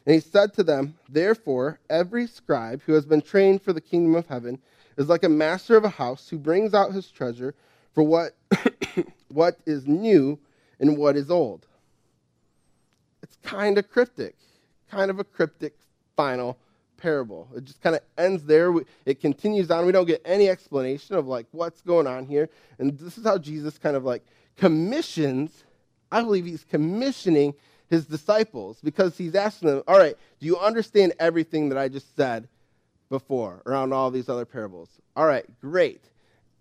And 0.05 0.15
he 0.15 0.21
said 0.21 0.53
to 0.55 0.63
them, 0.63 0.95
Therefore, 1.07 1.79
every 1.89 2.27
scribe 2.27 2.81
who 2.85 2.93
has 2.93 3.05
been 3.05 3.21
trained 3.21 3.61
for 3.61 3.73
the 3.73 3.81
kingdom 3.81 4.15
of 4.15 4.27
heaven 4.27 4.59
is 4.97 5.07
like 5.07 5.23
a 5.23 5.29
master 5.29 5.77
of 5.77 5.85
a 5.85 5.89
house 5.89 6.27
who 6.27 6.37
brings 6.37 6.73
out 6.73 6.93
his 6.93 7.09
treasure 7.09 7.55
for 7.93 8.03
what, 8.03 8.35
what 9.29 9.57
is 9.65 9.87
new 9.87 10.37
and 10.79 10.97
what 10.97 11.15
is 11.15 11.29
old. 11.31 11.65
It's 13.21 13.37
kind 13.43 13.77
of 13.77 13.89
cryptic, 13.89 14.35
kind 14.89 15.11
of 15.11 15.19
a 15.19 15.23
cryptic 15.23 15.73
final 16.15 16.57
parable. 16.99 17.47
It 17.55 17.65
just 17.65 17.81
kind 17.81 17.95
of 17.95 18.01
ends 18.17 18.43
there. 18.45 18.73
It 19.05 19.19
continues 19.19 19.71
on. 19.71 19.85
We 19.85 19.91
don't 19.91 20.05
get 20.05 20.21
any 20.25 20.49
explanation 20.49 21.15
of 21.15 21.27
like 21.27 21.47
what's 21.51 21.81
going 21.81 22.07
on 22.07 22.25
here. 22.25 22.49
And 22.77 22.97
this 22.97 23.17
is 23.17 23.23
how 23.23 23.37
Jesus 23.37 23.77
kind 23.77 23.95
of 23.95 24.03
like 24.03 24.23
commissions, 24.57 25.63
I 26.11 26.21
believe 26.21 26.45
he's 26.45 26.65
commissioning 26.65 27.53
his 27.89 28.05
disciples 28.05 28.79
because 28.83 29.17
he's 29.17 29.35
asking 29.35 29.69
them, 29.69 29.83
all 29.87 29.97
right, 29.97 30.15
do 30.39 30.45
you 30.45 30.57
understand 30.57 31.13
everything 31.19 31.69
that 31.69 31.77
I 31.77 31.87
just 31.87 32.15
said 32.15 32.47
before 33.09 33.61
around 33.65 33.93
all 33.93 34.11
these 34.11 34.29
other 34.29 34.45
parables? 34.45 34.89
All 35.15 35.25
right, 35.25 35.45
great. 35.61 36.03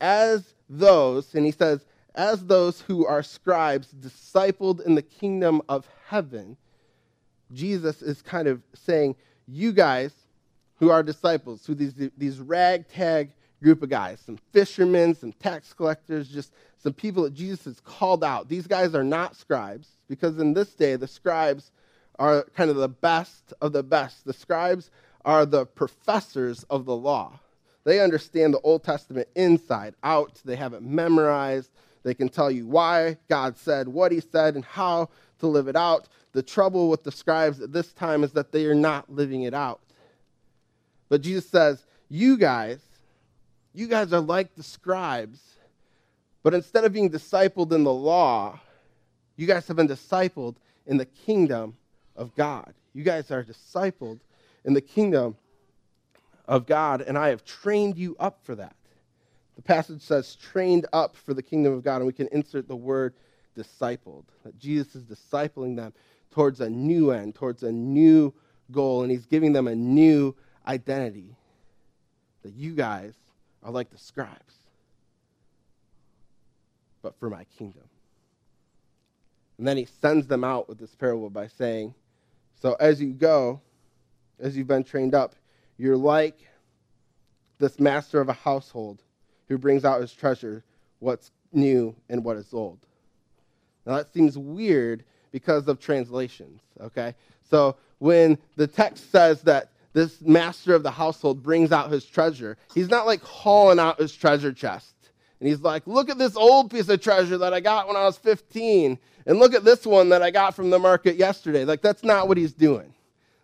As 0.01 0.55
those, 0.71 1.35
and 1.35 1.45
he 1.45 1.53
says, 1.53 1.85
as 2.15 2.45
those 2.47 2.81
who 2.81 3.07
are 3.07 3.23
scribes 3.23 3.93
discipled 3.93 4.85
in 4.85 4.95
the 4.95 5.03
kingdom 5.03 5.61
of 5.69 5.89
heaven, 6.07 6.57
Jesus 7.53 8.03
is 8.03 8.23
kind 8.23 8.49
of 8.49 8.63
saying, 8.75 9.17
you 9.47 9.73
guys 9.73 10.13
who 10.79 10.91
are 10.91 11.03
disciples, 11.03 11.67
who 11.67 11.75
these, 11.75 11.95
these 12.17 12.39
ragtag 12.41 13.31
group 13.63 13.83
of 13.83 13.89
guys, 13.89 14.21
some 14.25 14.39
fishermen, 14.53 15.15
some 15.15 15.33
tax 15.33 15.73
collectors, 15.73 16.29
just 16.29 16.53
some 16.79 16.93
people 16.93 17.25
that 17.25 17.35
Jesus 17.35 17.65
has 17.65 17.81
called 17.81 18.23
out. 18.23 18.49
These 18.49 18.67
guys 18.67 18.95
are 18.95 19.05
not 19.05 19.37
scribes, 19.37 19.89
because 20.09 20.39
in 20.39 20.55
this 20.55 20.75
day, 20.75 20.97
the 20.97 21.09
scribes 21.09 21.73
are 22.19 22.45
kind 22.57 22.71
of 22.71 22.77
the 22.77 22.89
best 22.89 23.53
of 23.61 23.73
the 23.73 23.83
best. 23.83 24.25
The 24.25 24.33
scribes 24.33 24.91
are 25.25 25.45
the 25.45 25.67
professors 25.67 26.65
of 26.65 26.85
the 26.85 26.97
law. 26.97 27.41
They 27.85 28.01
understand 28.01 28.55
the 28.55 28.61
Old 28.61 28.85
Testament 28.85 29.29
inside 29.35 29.95
out, 30.03 30.41
they 30.45 30.57
have 30.57 30.75
it 30.75 30.83
memorized. 30.83 31.71
They 32.05 32.15
can 32.15 32.29
tell 32.29 32.51
you 32.51 32.67
why 32.67 33.17
God 33.29 33.57
said 33.57 33.89
what 33.89 34.13
he 34.13 34.21
said 34.21 34.55
and 34.55 34.65
how 34.65 35.11
to 35.41 35.47
live 35.47 35.69
it 35.69 35.77
out. 35.77 36.09
The 36.33 36.43
trouble 36.43 36.89
with 36.89 37.03
the 37.03 37.13
scribes 37.13 37.61
at 37.61 37.73
this 37.73 37.93
time 37.93 38.23
is 38.23 38.33
that 38.33 38.53
they 38.53 38.67
are 38.67 38.75
not 38.75 39.11
living 39.11 39.43
it 39.43 39.53
out. 39.53 39.81
But 41.09 41.23
Jesus 41.23 41.49
says, 41.49 41.85
You 42.09 42.37
guys, 42.37 42.81
you 43.75 43.87
guys 43.87 44.13
are 44.13 44.21
like 44.21 44.55
the 44.55 44.63
scribes, 44.63 45.41
but 46.43 46.55
instead 46.55 46.85
of 46.85 46.93
being 46.93 47.11
discipled 47.11 47.73
in 47.73 47.85
the 47.85 47.93
law, 47.93 48.59
you 49.37 49.47
guys 49.47 49.67
have 49.69 49.77
been 49.77 49.89
discipled 49.89 50.57
in 50.87 50.97
the 50.97 51.07
kingdom 51.07 51.77
of 52.17 52.35
God. 52.35 52.75
You 52.93 53.05
guys 53.05 53.31
are 53.31 53.45
discipled 53.45 54.21
in 54.65 54.75
the 54.75 54.81
kingdom 54.81 55.37
of 56.47 56.67
God, 56.67 57.03
and 57.03 57.17
I 57.17 57.29
have 57.29 57.45
trained 57.45 57.97
you 57.97 58.17
up 58.19 58.41
for 58.43 58.55
that. 58.57 58.75
The 59.57 59.63
passage 59.63 60.03
says, 60.03 60.35
trained 60.37 60.87
up 60.93 61.17
for 61.17 61.35
the 61.35 61.43
kingdom 61.43 61.73
of 61.73 61.83
God, 61.83 61.97
and 61.97 62.07
we 62.07 62.13
can 62.13 62.29
insert 62.33 62.69
the 62.69 62.77
word 62.77 63.15
discipled. 63.57 64.25
That 64.45 64.59
Jesus 64.59 64.95
is 64.95 65.05
discipling 65.05 65.77
them 65.77 65.93
towards 66.31 66.61
a 66.61 66.71
new 66.71 67.11
end, 67.11 67.35
towards 67.35 67.63
a 67.63 67.73
new 67.73 68.33
goal, 68.71 69.03
and 69.03 69.11
he's 69.11 69.27
giving 69.27 69.53
them 69.53 69.67
a 69.67 69.75
new 69.75 70.35
identity 70.69 71.35
that 72.43 72.53
you 72.53 72.75
guys 72.75 73.15
are 73.63 73.73
like 73.73 73.91
the 73.91 73.99
scribes, 73.99 74.55
but 77.03 77.19
for 77.19 77.31
my 77.31 77.45
kingdom. 77.59 77.83
And 79.57 79.67
then 79.67 79.77
he 79.77 79.89
sends 80.01 80.27
them 80.29 80.45
out 80.45 80.69
with 80.69 80.79
this 80.79 80.95
parable 80.95 81.31
by 81.31 81.49
saying, 81.49 81.95
So 82.61 82.77
as 82.79 83.01
you 83.01 83.13
go, 83.13 83.61
as 84.39 84.57
you've 84.57 84.69
been 84.69 84.85
trained 84.85 85.15
up, 85.15 85.35
you're 85.79 85.97
like 85.97 86.39
this 87.59 87.81
master 87.81 88.21
of 88.21 88.29
a 88.29 88.35
household 88.35 89.03
who 89.49 89.59
brings 89.59 89.85
out 89.85 90.01
his 90.01 90.13
treasure, 90.13 90.63
what's 91.01 91.33
new 91.53 91.97
and 92.09 92.25
what 92.25 92.37
is 92.37 92.53
old. 92.53 92.79
Now 93.85 93.97
that 93.97 94.13
seems 94.13 94.39
weird 94.39 95.03
because 95.33 95.67
of 95.67 95.81
translations, 95.81 96.61
okay? 96.81 97.15
So 97.43 97.77
when 97.99 98.39
the 98.57 98.67
text 98.67 99.11
says 99.11 99.43
that 99.43 99.71
this 99.99 100.21
master 100.23 100.75
of 100.75 100.85
the 100.85 100.91
household 100.91 101.43
brings 101.43 101.73
out 101.73 101.91
his 101.91 102.05
treasure, 102.05 102.57
he's 102.73 102.89
not 102.89 103.07
like 103.07 103.21
hauling 103.23 103.81
out 103.81 103.99
his 103.99 104.15
treasure 104.15 104.53
chest. 104.53 104.95
And 105.41 105.49
he's 105.49 105.61
like, 105.61 105.87
look 105.87 106.09
at 106.09 106.19
this 106.19 106.37
old 106.37 106.71
piece 106.71 106.89
of 106.89 107.01
treasure 107.01 107.39
that 107.39 107.53
I 107.53 107.61
got 107.61 107.89
when 107.89 107.97
I 107.97 108.05
was 108.05 108.17
15. 108.17 108.99
And 109.27 109.39
look 109.39 109.55
at 109.55 109.65
this 109.65 109.85
one 109.85 110.09
that 110.09 110.23
I 110.23 110.31
got 110.31 110.55
from 110.55 110.71
the 110.71 110.79
market 110.79 111.17
yesterday. 111.17 111.65
Like, 111.65 111.83
that's 111.83 112.03
not 112.03 112.29
what 112.29 112.37
he's 112.37 112.53
doing. 112.53 112.95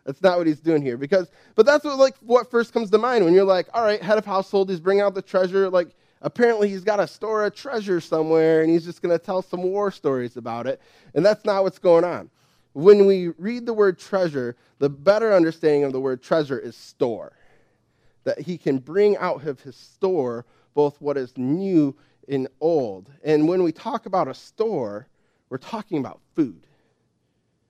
That's 0.05 0.23
not 0.23 0.39
what 0.39 0.47
he's 0.47 0.61
doing 0.61 0.83
here. 0.83 0.97
Because, 0.97 1.31
but 1.55 1.67
that's 1.67 1.85
what, 1.85 1.99
like, 1.99 2.17
what 2.21 2.51
first 2.51 2.73
comes 2.73 2.91
to 2.91 2.99
mind 2.99 3.25
when 3.25 3.35
you're 3.35 3.45
like, 3.45 3.69
all 3.75 3.83
right, 3.83 4.03
head 4.03 4.19
of 4.19 4.25
household, 4.25 4.71
he's 4.71 4.81
bringing 4.81 5.03
out 5.03 5.15
the 5.15 5.23
treasure. 5.23 5.69
Like, 5.71 5.89
apparently 6.23 6.69
he's 6.69 6.85
got 6.85 6.97
to 6.97 7.07
store 7.07 7.47
a 7.47 7.51
treasure 7.51 8.01
somewhere 8.01 8.63
and 8.63 8.71
he's 8.71 8.85
just 8.85 9.03
going 9.03 9.17
to 9.17 9.25
tell 9.25 9.43
some 9.43 9.63
war 9.63 9.91
stories 9.91 10.37
about 10.37 10.67
it. 10.67 10.81
And 11.15 11.25
that's 11.25 11.45
not 11.45 11.63
what's 11.63 11.79
going 11.79 12.05
on 12.05 12.31
when 12.75 13.07
we 13.07 13.29
read 13.39 13.67
the 13.67 13.73
word 13.73 13.99
treasure, 13.99 14.57
the 14.79 14.91
better 14.91 15.33
understanding 15.33 15.85
of 15.85 15.93
the 15.93 16.01
word 16.01 16.23
treasure 16.23 16.59
is 16.59 16.77
store. 16.77 17.33
That 18.25 18.41
he 18.41 18.59
can 18.59 18.79
bring 18.79 19.17
out 19.17 19.47
of 19.47 19.61
his 19.61 19.77
store 19.77 20.45
both 20.75 21.01
what 21.01 21.17
is 21.17 21.33
new 21.37 21.97
and 22.29 22.49
old. 22.61 23.11
And 23.23 23.49
when 23.49 23.63
we 23.63 23.71
talk 23.71 24.07
about 24.07 24.29
a 24.29 24.35
store, 24.35 25.07
we're 25.49 25.59
talking 25.59 25.99
about 25.99 26.21
food. 26.35 26.67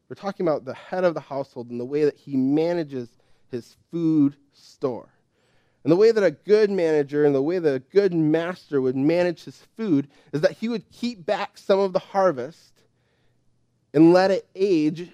We're 0.09 0.17
talking 0.17 0.47
about 0.47 0.65
the 0.65 0.75
head 0.75 1.05
of 1.05 1.15
the 1.15 1.21
household 1.21 1.71
and 1.71 1.79
the 1.79 1.85
way 1.85 2.05
that 2.05 2.17
he 2.17 2.37
manages 2.37 3.11
his 3.51 3.77
food 3.91 4.37
store. 4.53 5.09
And 5.83 5.93
the 5.93 5.97
way 5.97 6.13
that 6.13 6.25
a 6.25 6.31
good 6.31 6.71
manager 6.71 7.27
and 7.27 7.35
the 7.35 7.43
way 7.43 7.59
that 7.59 7.75
a 7.75 7.79
good 7.79 8.15
master 8.15 8.81
would 8.81 8.97
manage 8.97 9.45
his 9.45 9.61
food 9.77 10.09
is 10.33 10.41
that 10.41 10.53
he 10.53 10.71
would 10.71 10.91
keep 10.91 11.27
back 11.27 11.59
some 11.59 11.79
of 11.79 11.93
the 11.93 11.99
harvest 11.99 12.74
and 13.95 14.13
let 14.13 14.31
it 14.31 14.47
age 14.55 15.09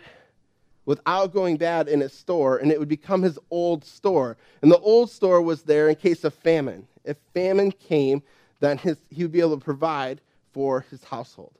without 0.86 1.32
going 1.32 1.56
bad 1.56 1.86
in 1.86 2.02
its 2.02 2.16
store, 2.16 2.56
and 2.56 2.72
it 2.72 2.80
would 2.80 2.88
become 2.88 3.22
his 3.22 3.38
old 3.50 3.84
store. 3.84 4.36
And 4.62 4.72
the 4.72 4.78
old 4.78 5.10
store 5.10 5.40
was 5.40 5.62
there 5.62 5.88
in 5.88 5.94
case 5.94 6.24
of 6.24 6.34
famine. 6.34 6.88
If 7.04 7.16
famine 7.32 7.70
came, 7.70 8.22
then 8.58 8.78
his, 8.78 8.96
he 9.10 9.22
would 9.22 9.30
be 9.30 9.40
able 9.40 9.58
to 9.58 9.64
provide 9.64 10.20
for 10.52 10.80
his 10.90 11.04
household. 11.04 11.52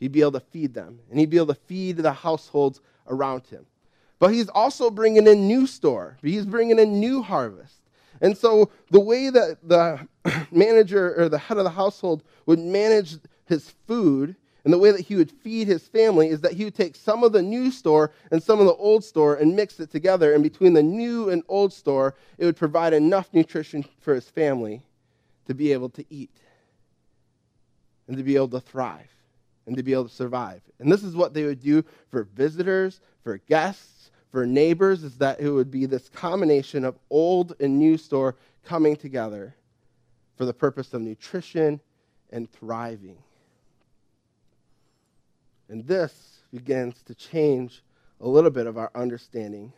He'd 0.00 0.12
be 0.12 0.22
able 0.22 0.32
to 0.32 0.40
feed 0.40 0.74
them, 0.74 0.98
and 1.10 1.20
he'd 1.20 1.30
be 1.30 1.36
able 1.36 1.54
to 1.54 1.60
feed 1.66 1.98
the 1.98 2.12
households 2.12 2.80
around 3.06 3.46
him. 3.46 3.64
But 4.18 4.32
he's 4.32 4.48
also 4.48 4.90
bringing 4.90 5.26
in 5.26 5.46
new 5.46 5.66
store. 5.66 6.16
He's 6.22 6.46
bringing 6.46 6.78
in 6.78 6.98
new 6.98 7.22
harvest. 7.22 7.76
And 8.22 8.36
so 8.36 8.70
the 8.90 9.00
way 9.00 9.28
that 9.28 9.58
the 9.62 10.08
manager 10.50 11.14
or 11.20 11.28
the 11.28 11.38
head 11.38 11.58
of 11.58 11.64
the 11.64 11.70
household 11.70 12.22
would 12.46 12.58
manage 12.58 13.18
his 13.44 13.70
food 13.86 14.36
and 14.66 14.72
the 14.72 14.78
way 14.78 14.90
that 14.90 15.02
he 15.02 15.14
would 15.14 15.30
feed 15.30 15.68
his 15.68 15.86
family 15.86 16.28
is 16.28 16.40
that 16.40 16.54
he 16.54 16.64
would 16.64 16.74
take 16.74 16.96
some 16.96 17.22
of 17.22 17.30
the 17.30 17.40
new 17.40 17.70
store 17.70 18.10
and 18.32 18.42
some 18.42 18.58
of 18.58 18.66
the 18.66 18.74
old 18.74 19.04
store 19.04 19.36
and 19.36 19.54
mix 19.54 19.78
it 19.78 19.92
together. 19.92 20.34
And 20.34 20.42
between 20.42 20.72
the 20.72 20.82
new 20.82 21.30
and 21.30 21.44
old 21.46 21.72
store, 21.72 22.16
it 22.36 22.44
would 22.44 22.56
provide 22.56 22.92
enough 22.92 23.28
nutrition 23.32 23.84
for 24.00 24.12
his 24.12 24.28
family 24.28 24.82
to 25.46 25.54
be 25.54 25.72
able 25.72 25.88
to 25.90 26.04
eat 26.10 26.36
and 28.08 28.16
to 28.16 28.24
be 28.24 28.34
able 28.34 28.48
to 28.48 28.60
thrive 28.60 29.08
and 29.68 29.76
to 29.76 29.84
be 29.84 29.92
able 29.92 30.08
to 30.08 30.14
survive. 30.14 30.62
And 30.80 30.90
this 30.90 31.04
is 31.04 31.14
what 31.14 31.32
they 31.32 31.44
would 31.44 31.62
do 31.62 31.84
for 32.10 32.24
visitors, 32.24 33.00
for 33.22 33.38
guests, 33.38 34.10
for 34.32 34.46
neighbors, 34.46 35.04
is 35.04 35.16
that 35.18 35.38
it 35.38 35.48
would 35.48 35.70
be 35.70 35.86
this 35.86 36.08
combination 36.08 36.84
of 36.84 36.98
old 37.08 37.54
and 37.60 37.78
new 37.78 37.96
store 37.96 38.34
coming 38.64 38.96
together 38.96 39.54
for 40.36 40.44
the 40.44 40.52
purpose 40.52 40.92
of 40.92 41.02
nutrition 41.02 41.80
and 42.32 42.50
thriving. 42.50 43.16
And 45.68 45.86
this 45.86 46.42
begins 46.52 47.02
to 47.02 47.14
change 47.14 47.82
a 48.20 48.28
little 48.28 48.50
bit 48.50 48.66
of 48.66 48.78
our 48.78 48.90
understanding 48.94 49.72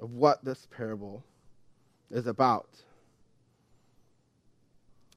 of 0.00 0.12
what 0.12 0.44
this 0.44 0.66
parable 0.70 1.22
is 2.10 2.26
about. 2.26 2.68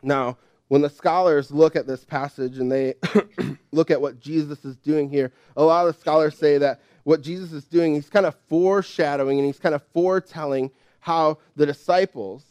Now, 0.04 0.38
when 0.68 0.82
the 0.82 0.90
scholars 0.90 1.52
look 1.52 1.76
at 1.76 1.86
this 1.86 2.06
passage 2.06 2.58
and 2.58 2.72
they 2.72 2.96
look 3.72 3.92
at 3.92 4.02
what 4.02 4.20
Jesus 4.20 4.64
is 4.64 4.78
doing 4.78 5.10
here, 5.10 5.32
a 5.58 5.64
lot 5.64 5.88
of 5.88 5.94
the 5.94 6.00
scholars 6.00 6.38
say 6.38 6.58
that 6.60 6.82
what 7.04 7.22
Jesus 7.22 7.52
is 7.52 7.66
doing, 7.66 7.94
he's 7.94 8.10
kind 8.10 8.26
of 8.26 8.36
foreshadowing 8.48 9.38
and 9.38 9.46
he's 9.46 9.60
kind 9.60 9.76
of 9.76 9.84
foretelling 9.94 10.72
how 11.00 11.40
the 11.56 11.66
disciples, 11.66 12.44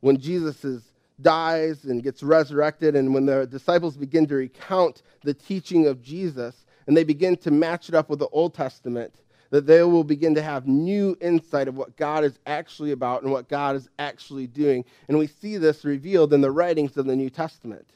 when 0.00 0.18
Jesus 0.18 0.64
is, 0.64 0.82
dies 1.22 1.84
and 1.84 2.02
gets 2.02 2.22
resurrected, 2.22 2.96
and 2.96 3.14
when 3.14 3.26
the 3.26 3.46
disciples 3.46 3.96
begin 3.96 4.26
to 4.26 4.34
recount 4.34 5.02
the 5.22 5.34
teaching 5.34 5.86
of 5.86 6.02
Jesus 6.02 6.66
and 6.86 6.96
they 6.96 7.04
begin 7.04 7.36
to 7.36 7.50
match 7.50 7.88
it 7.88 7.94
up 7.94 8.10
with 8.10 8.18
the 8.18 8.28
Old 8.28 8.54
Testament, 8.54 9.14
that 9.50 9.66
they 9.66 9.82
will 9.82 10.02
begin 10.02 10.34
to 10.34 10.42
have 10.42 10.66
new 10.66 11.16
insight 11.20 11.68
of 11.68 11.76
what 11.76 11.96
God 11.96 12.24
is 12.24 12.38
actually 12.46 12.90
about 12.90 13.22
and 13.22 13.30
what 13.30 13.48
God 13.48 13.76
is 13.76 13.88
actually 13.98 14.46
doing. 14.46 14.84
And 15.08 15.18
we 15.18 15.26
see 15.26 15.58
this 15.58 15.84
revealed 15.84 16.32
in 16.32 16.40
the 16.40 16.50
writings 16.50 16.96
of 16.96 17.06
the 17.06 17.14
New 17.14 17.30
Testament. 17.30 17.86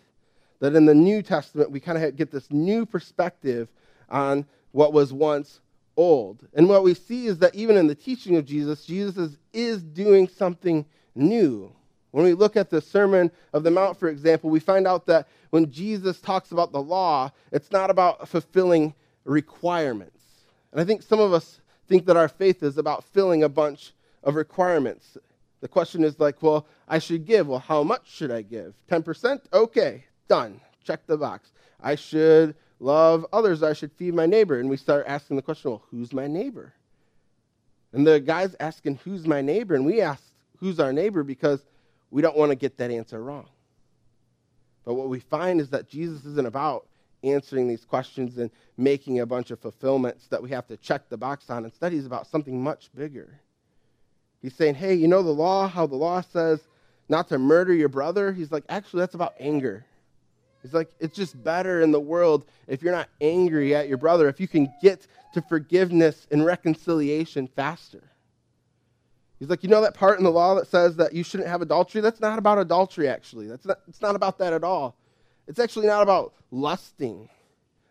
That 0.61 0.77
in 0.77 0.85
the 0.85 0.95
New 0.95 1.23
Testament, 1.23 1.71
we 1.71 1.81
kind 1.81 2.03
of 2.03 2.15
get 2.17 2.31
this 2.31 2.51
new 2.51 2.87
perspective 2.87 3.69
on 4.11 4.47
what 4.73 4.93
was 4.93 5.13
once 5.13 5.61
old. 5.97 6.47
And 6.53 6.69
what 6.69 6.85
we 6.85 6.95
see 6.95 7.27
is 7.27 7.39
that 7.39 7.55
even 7.55 7.77
in 7.77 7.87
the 7.87 7.95
teaching 7.95 8.37
of 8.37 8.45
Jesus, 8.45 8.85
Jesus 8.85 9.17
is, 9.17 9.39
is 9.53 9.83
doing 9.83 10.29
something 10.29 10.85
new. 11.15 11.73
When 12.17 12.25
we 12.25 12.33
look 12.33 12.57
at 12.57 12.71
the 12.71 12.81
Sermon 12.81 13.31
of 13.53 13.63
the 13.63 13.71
Mount, 13.71 13.99
for 13.99 14.09
example, 14.09 14.49
we 14.49 14.59
find 14.59 14.87
out 14.87 15.05
that 15.05 15.29
when 15.51 15.71
Jesus 15.71 16.19
talks 16.19 16.51
about 16.51 16.73
the 16.73 16.81
law, 16.81 17.31
it's 17.53 17.71
not 17.71 17.91
about 17.91 18.27
fulfilling 18.27 18.95
requirements. 19.27 20.25
And 20.73 20.81
I 20.81 20.85
think 20.85 21.03
some 21.03 21.21
of 21.21 21.35
us 21.35 21.61
think 21.87 22.07
that 22.07 22.17
our 22.17 22.29
faith 22.29 22.63
is 22.63 22.79
about 22.79 23.05
filling 23.05 23.43
a 23.43 23.51
bunch 23.51 23.93
of 24.25 24.35
requirements. 24.35 25.19
The 25.61 25.69
question 25.69 26.05
is 26.05 26.19
like, 26.19 26.43
well, 26.43 26.67
I 26.89 27.01
should 27.01 27.27
give. 27.27 27.49
Well, 27.49 27.59
how 27.59 27.83
much 27.83 28.11
should 28.11 28.31
I 28.31 28.41
give? 28.41 28.73
10%? 28.91 29.41
Okay, 29.53 30.07
done. 30.27 30.63
Check 30.85 31.07
the 31.07 31.19
box. 31.19 31.53
I 31.83 31.97
should 31.97 32.55
love 32.81 33.27
others. 33.31 33.63
I 33.63 33.75
should 33.75 33.93
feed 33.93 34.15
my 34.15 34.25
neighbor. 34.25 34.59
And 34.59 34.71
we 34.71 34.79
start 34.79 35.05
asking 35.07 35.37
the 35.37 35.43
question, 35.43 35.71
well, 35.71 35.83
who's 35.91 36.15
my 36.15 36.29
neighbor? 36.29 36.73
And 37.93 38.07
the 38.07 38.21
guy's 38.21 38.57
asking, 38.59 39.01
who's 39.05 39.27
my 39.27 39.43
neighbor? 39.43 39.75
And 39.75 39.85
we 39.85 40.01
ask, 40.01 40.23
who's 40.57 40.81
our 40.81 40.95
neighbor? 40.95 41.23
Because 41.23 41.67
we 42.11 42.23
don't 42.23 42.37
want 42.37 42.51
to 42.51 42.57
get 42.57 42.79
that 42.79 42.91
answer 42.91 43.23
wrong. 43.23 43.49
But 44.85 44.95
what 44.95 45.09
we 45.09 45.21
find 45.21 45.61
is 45.61 45.71
that 45.71 45.89
Jesus 45.89 46.25
isn't 46.25 46.47
about 46.47 46.87
answering 47.25 47.69
these 47.69 47.85
questions 47.85 48.39
and 48.39 48.51
making 48.77 49.21
a 49.21 49.27
bunch 49.27 49.51
of 49.51 49.59
fulfillments 49.59 50.29
that 50.29 50.43
we 50.43 50.51
have 50.51 50.67
to 50.69 50.77
check 50.77 51.09
the 51.09 51.17
box 51.17 51.51
on. 51.51 51.65
Instead, 51.65 51.93
he's 51.93 52.07
about 52.07 52.27
something 52.27 52.63
much 52.63 52.91
bigger. 52.95 53.41
He's 54.41 54.55
saying, 54.55 54.77
hey, 54.77 54.95
you 54.95 55.09
know 55.09 55.23
the 55.23 55.31
law, 55.31 55.67
how 55.67 55.87
the 55.87 55.97
law 55.97 56.21
says 56.21 56.61
not 57.09 57.29
to 57.29 57.39
murder 57.39 57.75
your 57.75 57.89
brother? 57.89 58.33
He's 58.33 58.53
like, 58.53 58.65
actually, 58.69 59.01
that's 59.01 59.15
about 59.15 59.35
anger. 59.41 59.85
He's 60.63 60.75
like, 60.75 60.91
it's 61.01 61.17
just 61.17 61.43
better 61.43 61.81
in 61.81 61.91
the 61.91 62.01
world 62.01 62.45
if 62.67 62.83
you're 62.83 62.93
not 62.93 63.09
angry 63.21 63.75
at 63.75 63.89
your 63.89 63.99
brother, 63.99 64.29
if 64.29 64.41
you 64.41 64.49
can 64.49 64.73
get 64.83 65.07
to 65.35 65.43
forgiveness 65.43 66.27
and 66.31 66.45
reconciliation 66.45 67.47
faster. 67.47 68.03
He's 69.39 69.51
like, 69.51 69.63
you 69.63 69.69
know 69.69 69.83
that 69.83 69.95
part 69.95 70.19
in 70.19 70.25
the 70.25 70.31
law 70.31 70.55
that 70.55 70.67
says 70.67 70.97
that 70.97 71.13
you 71.13 71.23
shouldn't 71.23 71.49
have 71.49 71.61
adultery? 71.61 72.01
That's 72.01 72.21
not 72.21 72.39
about 72.39 72.59
adultery, 72.59 73.09
actually. 73.09 73.47
That's 73.47 73.67
not, 73.67 73.81
it's 73.87 74.01
not 74.01 74.17
about 74.17 74.39
that 74.39 74.53
at 74.53 74.65
all. 74.65 74.97
It's 75.47 75.59
actually 75.59 75.87
not 75.87 76.03
about 76.03 76.33
lusting. 76.51 77.29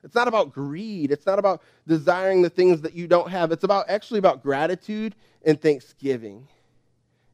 It's 0.03 0.15
not 0.15 0.27
about 0.27 0.53
greed. 0.53 1.11
It's 1.11 1.25
not 1.25 1.39
about 1.39 1.61
desiring 1.87 2.41
the 2.41 2.49
things 2.49 2.81
that 2.81 2.93
you 2.93 3.07
don't 3.07 3.29
have. 3.29 3.51
It's 3.51 3.63
about 3.63 3.89
actually 3.89 4.19
about 4.19 4.43
gratitude 4.43 5.15
and 5.45 5.61
thanksgiving 5.61 6.47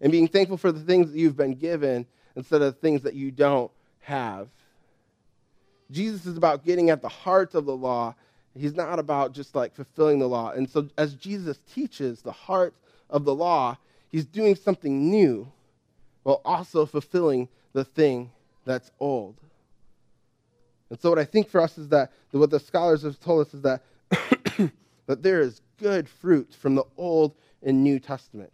and 0.02 0.12
being 0.12 0.28
thankful 0.28 0.58
for 0.58 0.72
the 0.72 0.80
things 0.80 1.12
that 1.12 1.18
you've 1.18 1.38
been 1.38 1.56
given 1.56 2.06
instead 2.36 2.62
of 2.62 2.80
things 2.80 3.02
that 3.04 3.14
you 3.14 3.32
don't 3.32 3.72
have. 4.02 4.50
Jesus 5.92 6.26
is 6.26 6.38
about 6.38 6.66
getting 6.66 6.90
at 6.90 7.02
the 7.02 7.10
heart 7.10 7.54
of 7.54 7.66
the 7.66 7.76
law. 7.76 8.16
He's 8.58 8.76
not 8.76 9.00
about 9.00 9.34
just 9.34 9.56
like 9.56 9.76
fulfilling 9.76 10.20
the 10.20 10.28
law. 10.28 10.52
And 10.52 10.70
so, 10.70 10.90
as 10.98 11.16
Jesus 11.16 11.60
teaches 11.74 12.22
the 12.22 12.32
heart 12.32 12.74
of 13.10 13.26
the 13.26 13.36
law, 13.36 13.78
he's 14.12 14.26
doing 14.26 14.56
something 14.56 15.10
new 15.10 15.52
while 16.24 16.42
also 16.46 16.86
fulfilling 16.86 17.48
the 17.74 17.84
thing 17.84 18.32
that's 18.66 18.92
old. 19.00 19.36
And 20.90 21.00
so, 21.00 21.10
what 21.10 21.20
I 21.20 21.26
think 21.26 21.50
for 21.50 21.62
us 21.62 21.78
is 21.78 21.88
that 21.90 22.12
what 22.32 22.50
the 22.50 22.60
scholars 22.60 23.04
have 23.04 23.20
told 23.20 23.48
us 23.48 23.54
is 23.54 23.62
that, 23.62 23.82
that 25.08 25.24
there 25.24 25.40
is 25.40 25.62
good 25.80 26.08
fruit 26.08 26.54
from 26.54 26.76
the 26.76 26.84
Old 26.98 27.34
and 27.64 27.84
New 27.84 28.00
Testament. 28.00 28.52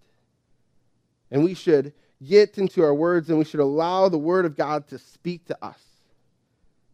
And 1.31 1.43
we 1.43 1.53
should 1.53 1.93
get 2.25 2.57
into 2.57 2.83
our 2.83 2.93
words 2.93 3.29
and 3.29 3.37
we 3.37 3.45
should 3.45 3.59
allow 3.59 4.09
the 4.09 4.17
Word 4.17 4.45
of 4.45 4.55
God 4.55 4.87
to 4.89 4.97
speak 4.97 5.45
to 5.45 5.65
us, 5.65 5.79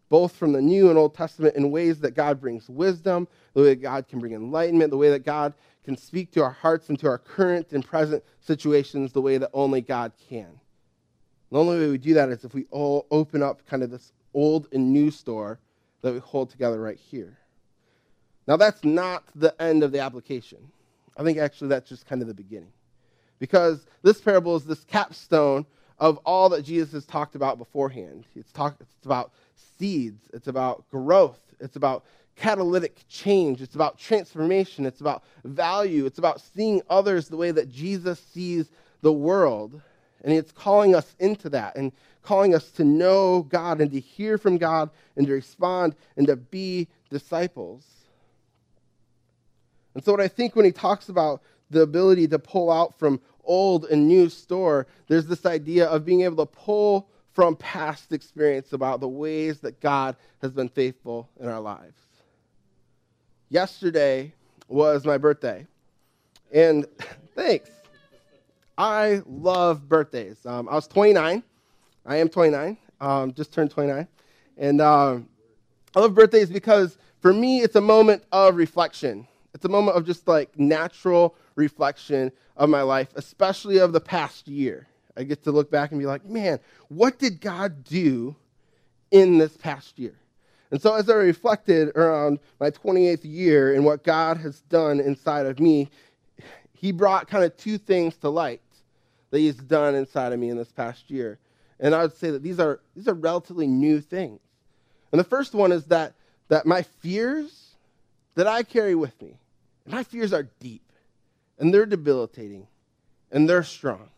both 0.09 0.35
from 0.35 0.53
the 0.53 0.61
New 0.61 0.89
and 0.89 0.97
Old 0.97 1.13
Testament 1.13 1.55
in 1.55 1.71
ways 1.71 1.99
that 1.99 2.15
God 2.15 2.41
brings 2.41 2.67
wisdom, 2.69 3.27
the 3.53 3.61
way 3.61 3.67
that 3.69 3.81
God 3.81 4.07
can 4.07 4.19
bring 4.19 4.33
enlightenment, 4.33 4.91
the 4.91 4.97
way 4.97 5.09
that 5.09 5.25
God 5.25 5.53
can 5.83 5.97
speak 5.97 6.31
to 6.31 6.43
our 6.43 6.51
hearts 6.51 6.89
and 6.89 6.97
to 6.99 7.07
our 7.07 7.17
current 7.17 7.73
and 7.73 7.85
present 7.85 8.23
situations 8.39 9.11
the 9.11 9.21
way 9.21 9.37
that 9.37 9.49
only 9.53 9.81
God 9.81 10.13
can. 10.29 10.59
The 11.51 11.59
only 11.59 11.79
way 11.79 11.89
we 11.89 11.97
do 11.97 12.13
that 12.15 12.29
is 12.29 12.43
if 12.43 12.53
we 12.53 12.65
all 12.71 13.05
open 13.11 13.43
up 13.43 13.65
kind 13.67 13.83
of 13.83 13.91
this 13.91 14.11
old 14.33 14.67
and 14.71 14.91
new 14.91 15.11
store 15.11 15.59
that 16.01 16.13
we 16.13 16.19
hold 16.19 16.49
together 16.49 16.81
right 16.81 16.97
here. 16.97 17.37
Now, 18.47 18.57
that's 18.57 18.83
not 18.83 19.23
the 19.35 19.59
end 19.61 19.83
of 19.83 19.91
the 19.91 19.99
application. 19.99 20.57
I 21.17 21.23
think 21.23 21.37
actually 21.37 21.69
that's 21.69 21.87
just 21.87 22.07
kind 22.07 22.21
of 22.21 22.27
the 22.27 22.33
beginning. 22.33 22.71
Because 23.39 23.85
this 24.01 24.19
parable 24.19 24.55
is 24.55 24.65
this 24.65 24.83
capstone 24.83 25.65
of 25.99 26.17
all 26.25 26.49
that 26.49 26.63
Jesus 26.63 26.91
has 26.93 27.05
talked 27.05 27.35
about 27.35 27.57
beforehand. 27.57 28.25
It's, 28.35 28.51
talk, 28.51 28.75
it's 28.79 29.05
about 29.05 29.31
seeds, 29.55 30.21
it's 30.33 30.47
about 30.47 30.89
growth, 30.89 31.39
it's 31.59 31.75
about 31.75 32.03
catalytic 32.35 33.03
change, 33.07 33.61
it's 33.61 33.75
about 33.75 33.97
transformation, 33.97 34.85
it's 34.85 35.01
about 35.01 35.23
value, 35.43 36.05
it's 36.05 36.19
about 36.19 36.41
seeing 36.41 36.81
others 36.89 37.27
the 37.27 37.37
way 37.37 37.51
that 37.51 37.69
Jesus 37.69 38.19
sees 38.19 38.69
the 39.01 39.13
world. 39.13 39.81
And 40.23 40.33
it's 40.33 40.51
calling 40.51 40.95
us 40.95 41.15
into 41.19 41.49
that 41.49 41.75
and 41.75 41.91
calling 42.21 42.55
us 42.55 42.71
to 42.71 42.83
know 42.83 43.43
God 43.43 43.81
and 43.81 43.91
to 43.91 43.99
hear 43.99 44.37
from 44.37 44.57
God 44.57 44.89
and 45.15 45.27
to 45.27 45.33
respond 45.33 45.95
and 46.15 46.25
to 46.27 46.37
be 46.37 46.87
disciples. 47.09 47.85
And 49.93 50.03
so, 50.03 50.11
what 50.11 50.21
I 50.21 50.27
think 50.27 50.55
when 50.55 50.65
he 50.65 50.71
talks 50.71 51.09
about 51.09 51.41
the 51.69 51.81
ability 51.81 52.27
to 52.29 52.39
pull 52.39 52.71
out 52.71 52.97
from 52.97 53.19
old 53.43 53.85
and 53.85 54.07
new 54.07 54.29
store, 54.29 54.87
there's 55.07 55.27
this 55.27 55.45
idea 55.45 55.87
of 55.87 56.05
being 56.05 56.21
able 56.21 56.45
to 56.45 56.51
pull 56.51 57.09
from 57.33 57.55
past 57.55 58.11
experience 58.11 58.73
about 58.73 58.99
the 58.99 59.07
ways 59.07 59.59
that 59.59 59.81
God 59.81 60.15
has 60.41 60.51
been 60.51 60.69
faithful 60.69 61.29
in 61.39 61.47
our 61.47 61.59
lives. 61.59 61.97
Yesterday 63.53 64.33
was 64.67 65.05
my 65.05 65.17
birthday. 65.17 65.67
And 66.51 66.85
thanks. 67.35 67.69
I 68.77 69.21
love 69.27 69.87
birthdays. 69.87 70.43
Um, 70.45 70.67
I 70.67 70.73
was 70.73 70.87
29 70.87 71.43
I 72.05 72.17
am 72.17 72.29
29, 72.29 72.77
um, 72.99 73.33
just 73.33 73.53
turned 73.53 73.71
29. 73.71 74.07
And 74.57 74.81
um, 74.81 75.29
I 75.95 76.01
love 76.01 76.13
birthdays 76.13 76.49
because 76.49 76.97
for 77.21 77.33
me, 77.33 77.61
it's 77.61 77.75
a 77.75 77.81
moment 77.81 78.23
of 78.31 78.55
reflection. 78.55 79.27
It's 79.53 79.63
a 79.65 79.69
moment 79.69 79.97
of 79.97 80.05
just 80.05 80.27
like 80.27 80.57
natural 80.59 81.35
reflection 81.55 82.31
of 82.57 82.69
my 82.69 82.81
life, 82.81 83.09
especially 83.15 83.77
of 83.77 83.93
the 83.93 84.01
past 84.01 84.47
year. 84.47 84.87
I 85.15 85.23
get 85.23 85.43
to 85.43 85.51
look 85.51 85.71
back 85.71 85.91
and 85.91 85.99
be 85.99 86.05
like, 86.05 86.25
man, 86.25 86.59
what 86.89 87.19
did 87.19 87.39
God 87.39 87.83
do 87.83 88.35
in 89.11 89.37
this 89.37 89.55
past 89.55 89.97
year? 89.99 90.15
And 90.73 90.81
so, 90.81 90.95
as 90.95 91.07
I 91.07 91.13
reflected 91.13 91.89
around 91.95 92.39
my 92.59 92.71
28th 92.71 93.19
year 93.21 93.75
and 93.75 93.85
what 93.85 94.03
God 94.03 94.37
has 94.37 94.61
done 94.61 94.99
inside 94.99 95.45
of 95.45 95.59
me, 95.59 95.91
He 96.73 96.91
brought 96.91 97.27
kind 97.27 97.43
of 97.43 97.55
two 97.55 97.77
things 97.77 98.17
to 98.17 98.29
light 98.29 98.59
that 99.29 99.37
He's 99.37 99.55
done 99.55 99.93
inside 99.93 100.33
of 100.33 100.39
me 100.39 100.49
in 100.49 100.57
this 100.57 100.71
past 100.71 101.11
year. 101.11 101.37
And 101.79 101.93
I 101.93 102.01
would 102.01 102.17
say 102.17 102.31
that 102.31 102.41
these 102.41 102.59
are, 102.59 102.79
these 102.95 103.07
are 103.07 103.13
relatively 103.13 103.67
new 103.67 104.01
things. 104.01 104.39
And 105.11 105.19
the 105.19 105.23
first 105.23 105.53
one 105.53 105.71
is 105.71 105.85
that, 105.85 106.15
that 106.47 106.65
my 106.65 106.81
fears 106.81 107.75
that 108.33 108.47
I 108.47 108.63
carry 108.63 108.95
with 108.95 109.21
me, 109.21 109.37
my 109.85 110.01
fears 110.01 110.33
are 110.33 110.49
deep, 110.59 110.91
and 111.59 111.71
they're 111.71 111.85
debilitating, 111.85 112.65
and 113.31 113.47
they're 113.47 113.61
strong, 113.61 114.09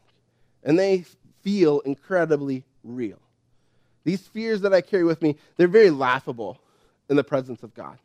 and 0.63 0.79
they 0.79 1.03
feel 1.41 1.81
incredibly 1.81 2.63
real. 2.81 3.19
These 4.05 4.27
fears 4.27 4.61
that 4.61 4.73
I 4.73 4.81
carry 4.81 5.03
with 5.03 5.21
me, 5.21 5.35
they're 5.57 5.67
very 5.67 5.89
laughable 5.89 6.59
in 7.09 7.17
the 7.17 7.23
presence 7.23 7.63
of 7.63 7.73
God. 7.73 7.97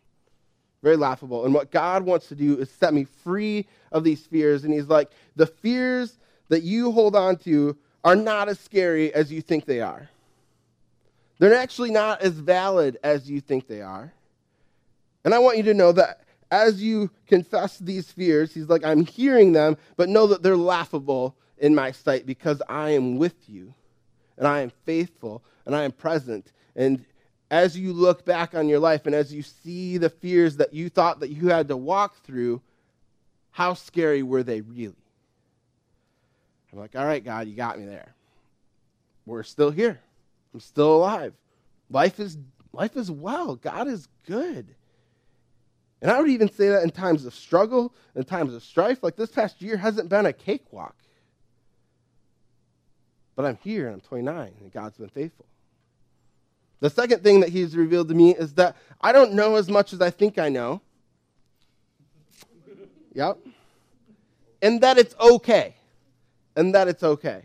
Very 0.83 0.97
laughable. 0.97 1.45
And 1.45 1.55
what 1.55 1.71
God 1.71 2.05
wants 2.05 2.29
to 2.29 2.35
do 2.35 2.59
is 2.59 2.71
set 2.71 2.93
me 2.93 3.05
free 3.05 3.67
of 3.93 4.03
these 4.03 4.27
fears. 4.27 4.65
And 4.65 4.73
He's 4.75 4.89
like, 4.89 5.11
the 5.37 5.47
fears 5.47 6.17
that 6.49 6.63
you 6.63 6.91
hold 6.91 7.15
on 7.15 7.37
to 7.39 7.77
are 8.03 8.17
not 8.17 8.49
as 8.49 8.59
scary 8.59 9.15
as 9.15 9.31
you 9.31 9.43
think 9.43 9.67
they 9.67 9.81
are. 9.81 10.09
They're 11.39 11.55
actually 11.55 11.91
not 11.91 12.23
as 12.23 12.33
valid 12.33 12.99
as 13.05 13.31
you 13.31 13.41
think 13.41 13.67
they 13.69 13.83
are. 13.83 14.13
And 15.25 15.35
I 15.35 15.39
want 15.39 15.59
you 15.59 15.63
to 15.65 15.75
know 15.75 15.93
that 15.93 16.23
as 16.51 16.83
you 16.83 17.11
confess 17.27 17.79
these 17.79 18.11
fears, 18.11 18.53
he's 18.55 18.69
like, 18.69 18.85
I'm 18.85 19.05
hearing 19.05 19.53
them, 19.53 19.77
but 19.97 20.09
know 20.09 20.27
that 20.29 20.43
they're 20.43 20.57
laughable 20.57 21.37
in 21.59 21.75
my 21.75 21.93
sight 21.93 22.27
because 22.27 22.63
I 22.69 22.91
am 22.91 23.19
with 23.19 23.49
you. 23.49 23.75
and 24.41 24.49
I 24.49 24.61
am 24.63 24.73
faithful 24.87 25.43
and 25.71 25.77
I 25.77 25.85
am 25.85 25.93
present. 25.93 26.51
And 26.75 27.05
as 27.49 27.79
you 27.79 27.93
look 27.93 28.25
back 28.25 28.57
on 28.57 28.69
your 28.69 28.81
life 28.81 29.07
and 29.07 29.15
as 29.15 29.33
you 29.33 29.43
see 29.43 29.99
the 29.99 30.11
fears 30.11 30.57
that 30.57 30.75
you 30.75 30.89
thought 30.89 31.21
that 31.21 31.31
you 31.31 31.49
had 31.49 31.69
to 31.69 31.77
walk 31.77 32.17
through, 32.25 32.61
how 33.53 33.75
scary 33.75 34.25
were 34.25 34.43
they 34.43 34.63
really? 34.63 34.97
I'm 36.73 36.81
like, 36.81 36.97
all 36.97 37.05
right, 37.05 37.25
God, 37.25 37.47
you 37.47 37.55
got 37.55 37.79
me 37.79 37.87
there. 37.87 38.15
We're 39.27 39.45
still 39.45 39.71
here. 39.71 40.01
I'm 40.53 40.59
still 40.59 40.97
alive. 40.97 41.35
Life 41.89 42.19
is 42.19 42.37
life 42.73 42.97
is 42.97 43.09
well. 43.09 43.55
God 43.55 43.87
is 43.87 44.09
good. 44.27 44.75
And 46.03 46.11
I 46.11 46.21
would 46.21 46.31
even 46.31 46.51
say 46.51 46.71
that 46.71 46.83
in 46.83 46.91
times 46.91 47.27
of 47.27 47.35
struggle, 47.35 47.95
in 48.17 48.25
times 48.25 48.55
of 48.55 48.65
strife, 48.65 49.05
like 49.05 49.15
this 49.15 49.31
past 49.31 49.63
year 49.63 49.77
hasn't 49.77 50.09
been 50.09 50.27
a 50.27 50.33
cakewalk. 50.33 50.97
But 53.37 53.45
I'm 53.45 53.59
here 53.63 53.87
and 53.87 53.95
I'm 53.95 54.01
29 54.01 54.53
and 54.61 54.73
God's 54.73 54.97
been 54.97 55.09
faithful. 55.09 55.47
The 56.81 56.91
second 56.91 57.23
thing 57.23 57.41
that 57.41 57.51
he's 57.51 57.77
revealed 57.77 58.09
to 58.09 58.15
me 58.15 58.35
is 58.35 58.55
that 58.55 58.77
I 59.01 59.13
don't 59.13 59.35
know 59.35 59.57
as 59.57 59.69
much 59.69 59.93
as 59.93 60.01
I 60.01 60.11
think 60.11 60.39
I 60.39 60.49
know. 60.49 60.81
Yep. 63.15 63.39
And 64.63 64.81
that 64.81 64.99
it's 64.99 65.15
okay. 65.21 65.77
And 66.57 66.75
that 66.75 66.89
it's 66.89 67.03
okay. 67.03 67.43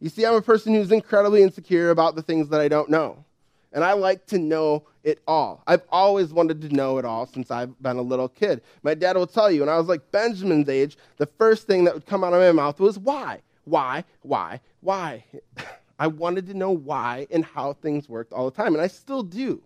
You 0.00 0.08
see, 0.08 0.24
I'm 0.26 0.34
a 0.34 0.42
person 0.42 0.74
who's 0.74 0.92
incredibly 0.92 1.42
insecure 1.42 1.90
about 1.90 2.14
the 2.14 2.22
things 2.22 2.48
that 2.50 2.60
I 2.60 2.68
don't 2.68 2.90
know. 2.90 3.24
And 3.72 3.82
I 3.82 3.92
like 3.92 4.26
to 4.26 4.38
know 4.38 4.84
it 5.02 5.20
all. 5.26 5.62
I've 5.66 5.82
always 5.90 6.32
wanted 6.32 6.60
to 6.62 6.68
know 6.68 6.98
it 6.98 7.04
all 7.04 7.26
since 7.26 7.50
I've 7.50 7.80
been 7.82 7.96
a 7.96 8.02
little 8.02 8.28
kid. 8.28 8.62
My 8.82 8.94
dad 8.94 9.16
will 9.16 9.26
tell 9.26 9.50
you, 9.50 9.60
when 9.60 9.68
I 9.68 9.76
was 9.76 9.88
like 9.88 10.10
Benjamin's 10.12 10.68
age, 10.68 10.96
the 11.16 11.26
first 11.26 11.66
thing 11.66 11.84
that 11.84 11.94
would 11.94 12.06
come 12.06 12.22
out 12.22 12.32
of 12.32 12.40
my 12.40 12.52
mouth 12.52 12.78
was 12.80 12.98
why? 12.98 13.40
Why? 13.64 14.04
Why? 14.22 14.60
Why? 14.80 15.24
I 15.98 16.08
wanted 16.08 16.46
to 16.48 16.54
know 16.54 16.70
why 16.70 17.26
and 17.30 17.44
how 17.44 17.72
things 17.74 18.08
worked 18.08 18.32
all 18.32 18.50
the 18.50 18.56
time. 18.56 18.74
And 18.74 18.82
I 18.82 18.88
still 18.88 19.22
do. 19.22 19.62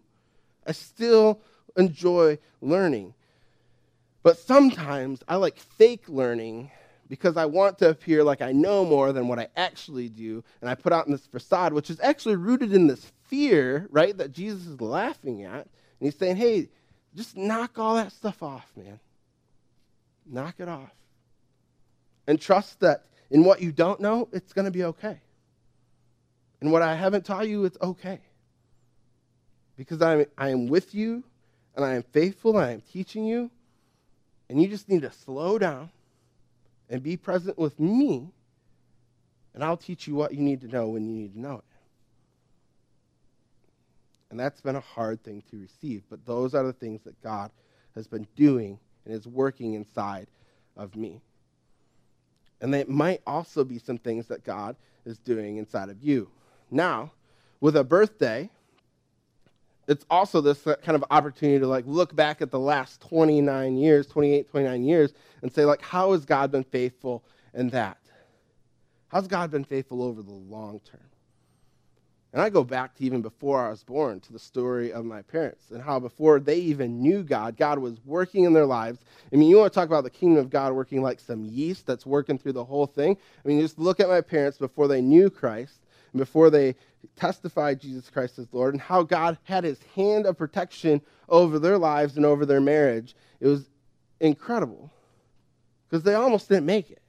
I 0.66 0.72
still 0.72 1.40
enjoy 1.76 2.38
learning. 2.60 3.14
But 4.22 4.38
sometimes 4.38 5.22
I 5.26 5.36
like 5.36 5.56
fake 5.58 6.08
learning 6.08 6.70
because 7.08 7.36
I 7.36 7.46
want 7.46 7.78
to 7.78 7.88
appear 7.88 8.22
like 8.22 8.42
I 8.42 8.52
know 8.52 8.84
more 8.84 9.12
than 9.12 9.28
what 9.28 9.38
I 9.38 9.48
actually 9.56 10.08
do. 10.08 10.44
And 10.60 10.68
I 10.68 10.74
put 10.74 10.92
out 10.92 11.06
in 11.06 11.12
this 11.12 11.26
facade, 11.26 11.72
which 11.72 11.88
is 11.88 12.00
actually 12.00 12.36
rooted 12.36 12.72
in 12.72 12.86
this 12.86 13.10
fear, 13.26 13.88
right, 13.90 14.16
that 14.18 14.32
Jesus 14.32 14.66
is 14.66 14.80
laughing 14.80 15.44
at. 15.44 15.54
And 15.54 15.66
he's 16.00 16.18
saying, 16.18 16.36
hey, 16.36 16.68
just 17.14 17.36
knock 17.36 17.78
all 17.78 17.94
that 17.96 18.12
stuff 18.12 18.42
off, 18.42 18.70
man. 18.76 19.00
Knock 20.26 20.56
it 20.58 20.68
off. 20.68 20.92
And 22.26 22.38
trust 22.38 22.80
that 22.80 23.06
in 23.30 23.44
what 23.44 23.62
you 23.62 23.72
don't 23.72 24.00
know, 24.00 24.28
it's 24.32 24.52
going 24.52 24.66
to 24.66 24.70
be 24.70 24.84
okay. 24.84 25.20
And 26.60 26.72
what 26.72 26.82
I 26.82 26.94
haven't 26.94 27.24
taught 27.24 27.48
you, 27.48 27.64
it's 27.64 27.78
okay. 27.80 28.20
Because 29.76 30.02
I'm, 30.02 30.26
I 30.36 30.50
am 30.50 30.66
with 30.66 30.94
you 30.94 31.22
and 31.76 31.84
I 31.84 31.94
am 31.94 32.02
faithful 32.02 32.58
and 32.58 32.66
I 32.66 32.72
am 32.72 32.80
teaching 32.80 33.24
you. 33.24 33.50
And 34.48 34.60
you 34.60 34.68
just 34.68 34.88
need 34.88 35.02
to 35.02 35.12
slow 35.12 35.58
down 35.58 35.90
and 36.90 37.02
be 37.02 37.16
present 37.16 37.58
with 37.58 37.78
me, 37.78 38.30
and 39.54 39.62
I'll 39.62 39.76
teach 39.76 40.06
you 40.06 40.14
what 40.14 40.32
you 40.32 40.40
need 40.40 40.62
to 40.62 40.68
know 40.68 40.88
when 40.88 41.06
you 41.06 41.14
need 41.14 41.34
to 41.34 41.40
know 41.40 41.56
it. 41.56 41.64
And 44.30 44.38
that's 44.38 44.60
been 44.60 44.76
a 44.76 44.80
hard 44.80 45.22
thing 45.22 45.42
to 45.50 45.58
receive, 45.58 46.02
but 46.10 46.24
those 46.26 46.54
are 46.54 46.64
the 46.64 46.72
things 46.72 47.02
that 47.04 47.20
God 47.22 47.50
has 47.94 48.06
been 48.06 48.26
doing 48.36 48.78
and 49.04 49.14
is 49.14 49.26
working 49.26 49.74
inside 49.74 50.28
of 50.76 50.96
me. 50.96 51.20
And 52.60 52.72
they 52.72 52.84
might 52.84 53.22
also 53.26 53.64
be 53.64 53.78
some 53.78 53.98
things 53.98 54.26
that 54.26 54.44
God 54.44 54.76
is 55.04 55.18
doing 55.18 55.56
inside 55.56 55.88
of 55.88 56.02
you. 56.02 56.30
Now, 56.70 57.12
with 57.60 57.76
a 57.76 57.84
birthday, 57.84 58.50
it's 59.88 60.04
also 60.10 60.40
this 60.40 60.62
kind 60.62 60.94
of 60.94 61.04
opportunity 61.10 61.58
to 61.58 61.66
like 61.66 61.86
look 61.86 62.14
back 62.14 62.42
at 62.42 62.50
the 62.50 62.58
last 62.58 63.00
29 63.00 63.76
years 63.78 64.06
28 64.06 64.48
29 64.50 64.84
years 64.84 65.14
and 65.42 65.52
say 65.52 65.64
like 65.64 65.80
how 65.80 66.12
has 66.12 66.24
god 66.24 66.52
been 66.52 66.62
faithful 66.62 67.24
in 67.54 67.70
that? 67.70 67.96
How's 69.08 69.26
god 69.26 69.50
been 69.50 69.64
faithful 69.64 70.02
over 70.02 70.22
the 70.22 70.30
long 70.30 70.80
term? 70.80 71.00
And 72.34 72.42
i 72.42 72.50
go 72.50 72.62
back 72.62 72.94
to 72.96 73.04
even 73.04 73.22
before 73.22 73.64
i 73.66 73.70
was 73.70 73.82
born 73.82 74.20
to 74.20 74.32
the 74.34 74.38
story 74.38 74.92
of 74.92 75.06
my 75.06 75.22
parents 75.22 75.70
and 75.70 75.82
how 75.82 75.98
before 75.98 76.38
they 76.38 76.58
even 76.58 77.00
knew 77.00 77.22
god 77.22 77.56
god 77.56 77.78
was 77.78 77.98
working 78.04 78.44
in 78.44 78.52
their 78.52 78.66
lives. 78.66 79.00
I 79.32 79.36
mean 79.36 79.48
you 79.48 79.56
want 79.56 79.72
to 79.72 79.74
talk 79.74 79.88
about 79.88 80.04
the 80.04 80.10
kingdom 80.10 80.38
of 80.38 80.50
god 80.50 80.74
working 80.74 81.00
like 81.00 81.18
some 81.18 81.46
yeast 81.46 81.86
that's 81.86 82.04
working 82.04 82.36
through 82.36 82.52
the 82.52 82.64
whole 82.64 82.86
thing? 82.86 83.16
I 83.42 83.48
mean 83.48 83.58
just 83.58 83.78
look 83.78 84.00
at 84.00 84.08
my 84.08 84.20
parents 84.20 84.58
before 84.58 84.86
they 84.86 85.00
knew 85.00 85.30
christ 85.30 85.80
and 86.12 86.18
before 86.18 86.50
they 86.50 86.74
testified 87.16 87.80
Jesus 87.80 88.10
Christ 88.10 88.38
as 88.38 88.52
Lord 88.52 88.74
and 88.74 88.80
how 88.80 89.02
God 89.02 89.38
had 89.44 89.64
his 89.64 89.78
hand 89.94 90.26
of 90.26 90.38
protection 90.38 91.00
over 91.28 91.58
their 91.58 91.78
lives 91.78 92.16
and 92.16 92.24
over 92.24 92.46
their 92.46 92.60
marriage. 92.60 93.14
It 93.40 93.48
was 93.48 93.68
incredible 94.20 94.90
because 95.88 96.02
they 96.02 96.14
almost 96.14 96.48
didn't 96.48 96.66
make 96.66 96.90
it. 96.90 97.02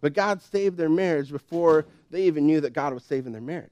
But 0.00 0.12
God 0.12 0.42
saved 0.42 0.76
their 0.76 0.88
marriage 0.88 1.30
before 1.30 1.86
they 2.10 2.24
even 2.24 2.46
knew 2.46 2.60
that 2.60 2.72
God 2.72 2.92
was 2.92 3.04
saving 3.04 3.32
their 3.32 3.40
marriage. 3.40 3.70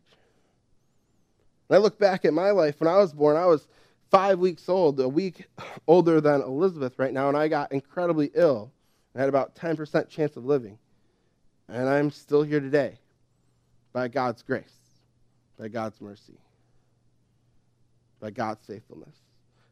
When 1.67 1.79
I 1.79 1.83
look 1.83 1.99
back 1.99 2.25
at 2.25 2.35
my 2.35 2.51
life, 2.51 2.81
when 2.81 2.89
I 2.89 2.97
was 2.97 3.13
born, 3.13 3.37
I 3.37 3.47
was 3.47 3.67
five 4.11 4.39
weeks 4.39 4.69
old, 4.69 5.01
a 5.01 5.09
week 5.09 5.47
older 5.87 6.21
than 6.21 6.43
Elizabeth 6.43 6.99
right 6.99 7.13
now, 7.13 7.29
and 7.29 7.37
I 7.37 7.49
got 7.49 7.73
incredibly 7.73 8.31
ill. 8.35 8.73
I 9.15 9.21
had 9.21 9.29
about 9.29 9.55
10% 9.55 10.09
chance 10.09 10.37
of 10.37 10.45
living. 10.45 10.79
And 11.69 11.89
I'm 11.89 12.11
still 12.11 12.43
here 12.43 12.61
today 12.61 12.99
by 13.95 14.09
God's 14.09 14.43
grace, 14.43 14.77
by 15.59 15.69
God's 15.69 15.99
mercy, 16.03 16.37
by 18.21 18.29
God's 18.29 18.67
faithfulness. 18.67 19.17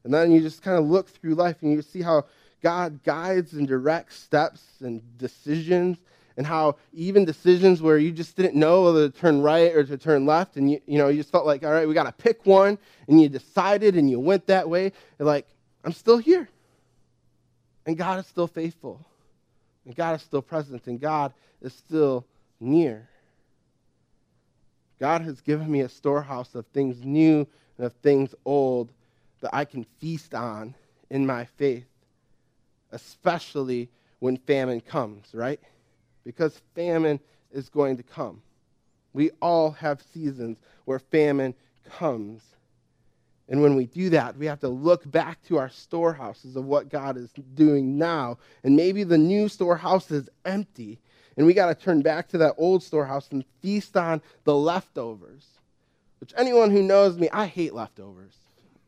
And 0.05 0.15
then 0.15 0.33
you 0.33 0.41
just 0.41 0.63
kind 0.63 0.79
of 0.79 0.87
look 0.87 1.11
through 1.11 1.35
life 1.35 1.57
and 1.61 1.73
you 1.73 1.83
see 1.83 2.01
how 2.01 2.25
God 2.63 3.03
guides 3.03 3.53
and 3.53 3.69
directs 3.69 4.19
steps 4.19 4.63
and 4.81 5.03
decisions, 5.19 5.99
and 6.39 6.47
how 6.47 6.77
even 6.95 7.27
decisions 7.27 7.83
where 7.83 7.99
you 7.99 8.11
just 8.11 8.37
didn't 8.37 8.55
know 8.55 8.85
whether 8.85 9.07
to 9.07 9.19
turn 9.19 9.43
right 9.43 9.75
or 9.75 9.85
to 9.85 9.99
turn 9.99 10.25
left, 10.25 10.57
and 10.57 10.71
you, 10.71 10.81
you 10.87 10.97
know, 10.97 11.09
you 11.09 11.19
just 11.19 11.31
felt 11.31 11.45
like, 11.45 11.63
all 11.63 11.73
right, 11.73 11.87
we 11.87 11.93
got 11.93 12.05
to 12.05 12.13
pick 12.13 12.47
one, 12.47 12.79
and 13.09 13.21
you 13.21 13.29
decided 13.29 13.97
and 13.97 14.09
you 14.09 14.19
went 14.19 14.47
that 14.47 14.67
way. 14.67 14.93
You're 15.19 15.27
like, 15.27 15.47
I'm 15.85 15.93
still 15.93 16.17
here. 16.17 16.49
And 17.85 17.99
God 17.99 18.21
is 18.21 18.27
still 18.27 18.47
faithful. 18.47 19.05
And 19.85 19.95
God 19.97 20.15
is 20.15 20.23
still 20.23 20.41
present. 20.41 20.87
And 20.87 21.01
God 21.01 21.35
is 21.61 21.75
still 21.75 22.25
near. 22.61 23.09
God 25.03 25.23
has 25.23 25.41
given 25.41 25.69
me 25.69 25.81
a 25.81 25.89
storehouse 25.89 26.55
of 26.55 26.65
things 26.67 27.05
new 27.05 27.45
and 27.77 27.87
of 27.87 27.93
things 28.05 28.37
old 28.45 28.93
that 29.41 29.53
I 29.53 29.65
can 29.65 29.85
feast 29.99 30.33
on 30.33 30.77
in 31.11 31.27
my 31.27 31.45
faith, 31.45 31.89
especially 32.93 33.89
when 34.21 34.37
famine 34.37 34.81
comes, 34.81 35.27
right? 35.35 35.59
Because 36.23 36.63
famine 36.77 37.19
is 37.51 37.69
going 37.69 37.97
to 37.97 38.05
come. 38.05 38.43
We 39.13 39.33
all 39.41 39.73
have 39.73 40.01
seasons 40.15 40.59
where 40.85 41.01
famine 41.01 41.57
comes. 41.99 42.41
And 43.49 43.61
when 43.61 43.75
we 43.75 43.87
do 43.87 44.09
that, 44.11 44.37
we 44.37 44.47
have 44.47 44.61
to 44.61 44.69
look 44.69 45.11
back 45.11 45.43
to 45.49 45.59
our 45.59 45.69
storehouses 45.69 46.55
of 46.55 46.67
what 46.67 46.91
God 46.91 47.17
is 47.17 47.33
doing 47.57 47.99
now. 47.99 48.39
And 48.63 48.77
maybe 48.77 49.03
the 49.03 49.19
new 49.19 49.49
storehouse 49.49 50.13
is 50.13 50.31
empty, 50.45 51.01
and 51.37 51.47
we 51.47 51.55
got 51.55 51.67
to 51.67 51.75
turn 51.75 52.03
back 52.03 52.29
to 52.29 52.39
that 52.39 52.55
old 52.59 52.83
storehouse 52.83 53.29
and 53.31 53.45
feast 53.61 53.97
on 53.97 54.21
the 54.45 54.55
leftovers. 54.55 55.47
Which 56.21 56.33
anyone 56.37 56.71
who 56.71 56.83
knows 56.83 57.19
me, 57.19 57.29
I 57.33 57.47
hate 57.47 57.75
leftovers. 57.75 58.35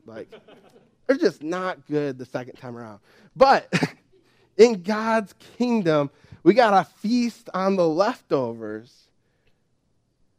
Like, 0.05 0.31
they're 1.07 1.17
just 1.17 1.43
not 1.43 1.85
good 1.87 2.17
the 2.17 2.25
second 2.25 2.55
time 2.55 2.77
around. 2.77 2.99
But 3.35 3.71
in 4.57 4.83
God's 4.83 5.33
kingdom, 5.57 6.11
we 6.43 6.53
got 6.53 6.71
to 6.71 6.91
feast 6.99 7.49
on 7.53 7.75
the 7.75 7.87
leftovers 7.87 9.09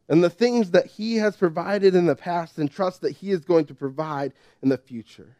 and 0.09 0.23
the 0.23 0.29
things 0.29 0.71
that 0.71 0.85
He 0.85 1.17
has 1.17 1.35
provided 1.35 1.93
in 1.93 2.05
the 2.05 2.15
past 2.15 2.57
and 2.57 2.71
trust 2.71 3.01
that 3.01 3.11
He 3.11 3.31
is 3.31 3.43
going 3.43 3.65
to 3.65 3.73
provide 3.73 4.33
in 4.61 4.69
the 4.69 4.77
future, 4.77 5.35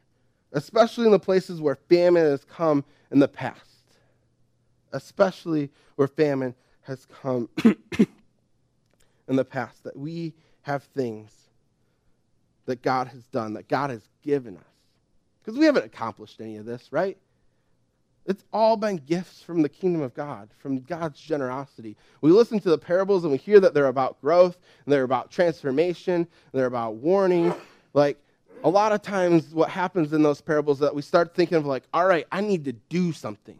especially 0.51 1.05
in 1.05 1.11
the 1.11 1.19
places 1.19 1.61
where 1.61 1.75
famine 1.75 2.25
has 2.25 2.43
come 2.43 2.83
in 3.09 3.19
the 3.19 3.27
past 3.29 3.66
especially 4.91 5.69
where 5.95 6.07
famine 6.07 6.55
has 6.81 7.05
come 7.05 7.49
in 9.27 9.35
the 9.35 9.45
past, 9.45 9.83
that 9.83 9.97
we 9.97 10.33
have 10.61 10.83
things 10.83 11.31
that 12.65 12.81
God 12.81 13.07
has 13.07 13.23
done, 13.27 13.53
that 13.53 13.67
God 13.67 13.89
has 13.89 14.01
given 14.23 14.57
us. 14.57 14.63
Because 15.43 15.57
we 15.57 15.65
haven't 15.65 15.85
accomplished 15.85 16.41
any 16.41 16.57
of 16.57 16.65
this, 16.65 16.89
right? 16.91 17.17
It's 18.25 18.43
all 18.51 18.75
been 18.75 18.97
gifts 18.97 19.41
from 19.41 19.61
the 19.61 19.69
kingdom 19.69 20.01
of 20.01 20.13
God, 20.13 20.49
from 20.59 20.81
God's 20.81 21.19
generosity. 21.19 21.95
We 22.19 22.31
listen 22.31 22.59
to 22.59 22.69
the 22.69 22.77
parables 22.77 23.23
and 23.23 23.31
we 23.31 23.37
hear 23.37 23.61
that 23.61 23.73
they're 23.73 23.87
about 23.87 24.19
growth, 24.19 24.57
and 24.85 24.93
they're 24.93 25.03
about 25.03 25.31
transformation, 25.31 26.15
and 26.15 26.27
they're 26.51 26.65
about 26.65 26.95
warning. 26.95 27.53
Like, 27.93 28.21
a 28.65 28.69
lot 28.69 28.91
of 28.91 29.01
times, 29.01 29.53
what 29.53 29.69
happens 29.69 30.11
in 30.11 30.23
those 30.23 30.41
parables 30.41 30.79
that 30.79 30.93
we 30.93 31.01
start 31.01 31.33
thinking 31.33 31.57
of, 31.57 31.65
like, 31.65 31.83
all 31.93 32.05
right, 32.05 32.27
I 32.29 32.41
need 32.41 32.65
to 32.65 32.73
do 32.73 33.13
something. 33.13 33.57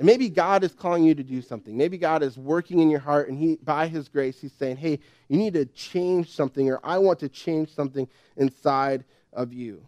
And 0.00 0.06
maybe 0.06 0.30
God 0.30 0.64
is 0.64 0.72
calling 0.72 1.04
you 1.04 1.14
to 1.14 1.22
do 1.22 1.42
something. 1.42 1.76
Maybe 1.76 1.98
God 1.98 2.22
is 2.22 2.38
working 2.38 2.78
in 2.78 2.88
your 2.88 3.00
heart, 3.00 3.28
and 3.28 3.36
He, 3.36 3.56
by 3.56 3.86
His 3.86 4.08
grace, 4.08 4.40
He's 4.40 4.54
saying, 4.54 4.78
"Hey, 4.78 4.98
you 5.28 5.36
need 5.36 5.52
to 5.52 5.66
change 5.66 6.34
something, 6.34 6.70
or 6.70 6.80
I 6.82 6.96
want 6.96 7.18
to 7.18 7.28
change 7.28 7.68
something 7.74 8.08
inside 8.38 9.04
of 9.30 9.52
you." 9.52 9.86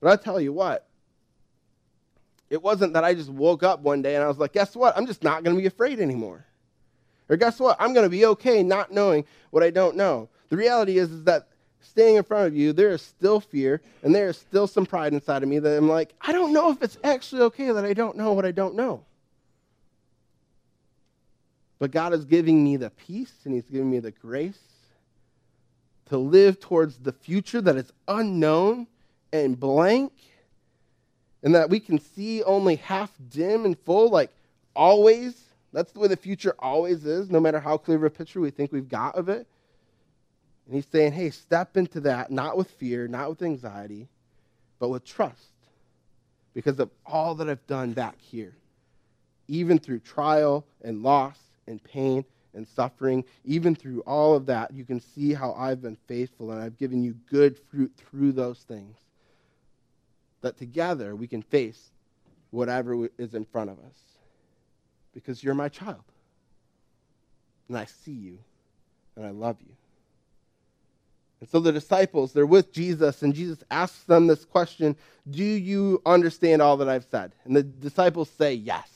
But 0.00 0.12
I 0.12 0.22
tell 0.22 0.40
you 0.40 0.52
what, 0.52 0.86
it 2.50 2.62
wasn't 2.62 2.92
that 2.92 3.02
I 3.02 3.14
just 3.14 3.30
woke 3.30 3.64
up 3.64 3.80
one 3.80 4.00
day 4.00 4.14
and 4.14 4.22
I 4.22 4.28
was 4.28 4.38
like, 4.38 4.52
"Guess 4.52 4.76
what? 4.76 4.96
I'm 4.96 5.06
just 5.06 5.24
not 5.24 5.42
going 5.42 5.56
to 5.56 5.60
be 5.60 5.66
afraid 5.66 5.98
anymore." 5.98 6.46
Or 7.28 7.36
guess 7.36 7.58
what? 7.58 7.76
I'm 7.80 7.92
going 7.92 8.06
to 8.06 8.10
be 8.10 8.26
okay 8.26 8.62
not 8.62 8.92
knowing 8.92 9.24
what 9.50 9.64
I 9.64 9.70
don't 9.70 9.96
know. 9.96 10.28
The 10.50 10.56
reality 10.56 10.98
is, 10.98 11.10
is 11.10 11.24
that 11.24 11.47
standing 11.80 12.16
in 12.16 12.22
front 12.22 12.46
of 12.46 12.56
you, 12.56 12.72
there 12.72 12.90
is 12.90 13.02
still 13.02 13.40
fear 13.40 13.80
and 14.02 14.14
there 14.14 14.28
is 14.28 14.36
still 14.36 14.66
some 14.66 14.86
pride 14.86 15.12
inside 15.12 15.42
of 15.42 15.48
me 15.48 15.58
that 15.58 15.76
I'm 15.76 15.88
like, 15.88 16.14
I 16.20 16.32
don't 16.32 16.52
know 16.52 16.70
if 16.70 16.82
it's 16.82 16.98
actually 17.04 17.42
okay 17.42 17.70
that 17.72 17.84
I 17.84 17.92
don't 17.92 18.16
know 18.16 18.32
what 18.32 18.44
I 18.44 18.50
don't 18.50 18.74
know. 18.74 19.04
But 21.78 21.90
God 21.90 22.12
is 22.12 22.24
giving 22.24 22.62
me 22.64 22.76
the 22.76 22.90
peace 22.90 23.32
and 23.44 23.54
He's 23.54 23.68
giving 23.68 23.90
me 23.90 24.00
the 24.00 24.10
grace 24.10 24.58
to 26.06 26.18
live 26.18 26.58
towards 26.58 26.98
the 26.98 27.12
future 27.12 27.60
that 27.60 27.76
is 27.76 27.92
unknown 28.08 28.86
and 29.32 29.58
blank 29.58 30.12
and 31.42 31.54
that 31.54 31.70
we 31.70 31.80
can 31.80 31.98
see 31.98 32.42
only 32.42 32.76
half 32.76 33.12
dim 33.30 33.64
and 33.64 33.78
full, 33.78 34.10
like 34.10 34.30
always. 34.74 35.40
That's 35.72 35.92
the 35.92 36.00
way 36.00 36.08
the 36.08 36.16
future 36.16 36.54
always 36.58 37.04
is, 37.04 37.30
no 37.30 37.40
matter 37.40 37.60
how 37.60 37.76
clear 37.76 37.98
of 37.98 38.04
a 38.04 38.10
picture 38.10 38.40
we 38.40 38.50
think 38.50 38.72
we've 38.72 38.88
got 38.88 39.16
of 39.16 39.28
it. 39.28 39.46
And 40.68 40.76
he's 40.76 40.86
saying, 40.86 41.12
hey, 41.12 41.30
step 41.30 41.78
into 41.78 42.00
that, 42.00 42.30
not 42.30 42.58
with 42.58 42.70
fear, 42.72 43.08
not 43.08 43.30
with 43.30 43.42
anxiety, 43.42 44.06
but 44.78 44.90
with 44.90 45.02
trust 45.02 45.54
because 46.52 46.78
of 46.78 46.90
all 47.06 47.34
that 47.36 47.48
I've 47.48 47.66
done 47.66 47.94
back 47.94 48.20
here. 48.20 48.54
Even 49.48 49.78
through 49.78 50.00
trial 50.00 50.66
and 50.82 51.02
loss 51.02 51.38
and 51.66 51.82
pain 51.82 52.22
and 52.52 52.68
suffering, 52.68 53.24
even 53.46 53.74
through 53.74 54.00
all 54.02 54.34
of 54.34 54.44
that, 54.46 54.74
you 54.74 54.84
can 54.84 55.00
see 55.00 55.32
how 55.32 55.54
I've 55.54 55.80
been 55.80 55.96
faithful 56.06 56.50
and 56.50 56.60
I've 56.60 56.76
given 56.76 57.02
you 57.02 57.14
good 57.30 57.58
fruit 57.70 57.92
through 57.96 58.32
those 58.32 58.58
things. 58.58 58.98
That 60.42 60.58
together 60.58 61.16
we 61.16 61.28
can 61.28 61.40
face 61.40 61.92
whatever 62.50 63.08
is 63.16 63.34
in 63.34 63.46
front 63.46 63.70
of 63.70 63.78
us 63.78 63.96
because 65.14 65.42
you're 65.42 65.54
my 65.54 65.70
child. 65.70 66.04
And 67.68 67.78
I 67.78 67.86
see 67.86 68.12
you 68.12 68.38
and 69.16 69.24
I 69.24 69.30
love 69.30 69.56
you. 69.66 69.74
And 71.40 71.48
so 71.48 71.60
the 71.60 71.72
disciples, 71.72 72.32
they're 72.32 72.46
with 72.46 72.72
Jesus, 72.72 73.22
and 73.22 73.34
Jesus 73.34 73.62
asks 73.70 74.02
them 74.04 74.26
this 74.26 74.44
question 74.44 74.96
Do 75.30 75.44
you 75.44 76.02
understand 76.04 76.62
all 76.62 76.76
that 76.78 76.88
I've 76.88 77.04
said? 77.04 77.32
And 77.44 77.54
the 77.54 77.62
disciples 77.62 78.28
say 78.30 78.54
yes, 78.54 78.88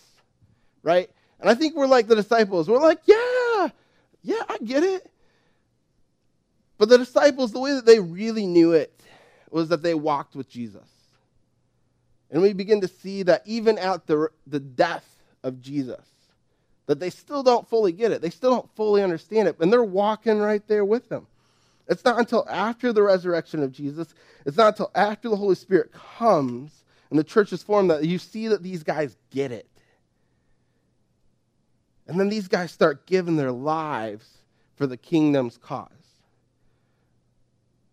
right? 0.82 1.10
And 1.40 1.48
I 1.48 1.54
think 1.54 1.76
we're 1.76 1.86
like 1.86 2.08
the 2.08 2.16
disciples. 2.16 2.68
We're 2.68 2.80
like, 2.80 3.00
Yeah, 3.06 3.68
yeah, 4.22 4.42
I 4.48 4.58
get 4.64 4.82
it. 4.82 5.08
But 6.78 6.88
the 6.88 6.98
disciples, 6.98 7.52
the 7.52 7.60
way 7.60 7.74
that 7.74 7.86
they 7.86 8.00
really 8.00 8.46
knew 8.46 8.72
it 8.72 8.92
was 9.50 9.68
that 9.68 9.82
they 9.82 9.94
walked 9.94 10.34
with 10.34 10.48
Jesus. 10.48 10.88
And 12.30 12.42
we 12.42 12.54
begin 12.54 12.80
to 12.80 12.88
see 12.88 13.22
that 13.24 13.42
even 13.44 13.78
at 13.78 14.06
the, 14.06 14.30
the 14.46 14.58
death 14.58 15.06
of 15.44 15.60
Jesus, 15.60 16.04
that 16.86 16.98
they 16.98 17.10
still 17.10 17.42
don't 17.42 17.68
fully 17.68 17.92
get 17.92 18.10
it. 18.10 18.22
They 18.22 18.30
still 18.30 18.50
don't 18.50 18.74
fully 18.74 19.02
understand 19.02 19.48
it. 19.48 19.56
And 19.60 19.72
they're 19.72 19.84
walking 19.84 20.38
right 20.38 20.66
there 20.66 20.84
with 20.84 21.08
them. 21.08 21.26
It's 21.88 22.04
not 22.04 22.18
until 22.18 22.46
after 22.48 22.92
the 22.92 23.02
resurrection 23.02 23.62
of 23.62 23.72
Jesus, 23.72 24.14
it's 24.46 24.56
not 24.56 24.68
until 24.68 24.90
after 24.94 25.28
the 25.28 25.36
Holy 25.36 25.54
Spirit 25.54 25.92
comes 25.92 26.84
and 27.10 27.18
the 27.18 27.24
church 27.24 27.52
is 27.52 27.62
formed 27.62 27.90
that 27.90 28.04
you 28.04 28.18
see 28.18 28.48
that 28.48 28.62
these 28.62 28.82
guys 28.82 29.16
get 29.30 29.52
it. 29.52 29.68
And 32.06 32.18
then 32.18 32.28
these 32.28 32.48
guys 32.48 32.72
start 32.72 33.06
giving 33.06 33.36
their 33.36 33.52
lives 33.52 34.38
for 34.76 34.86
the 34.86 34.96
kingdom's 34.96 35.58
cause. 35.58 35.88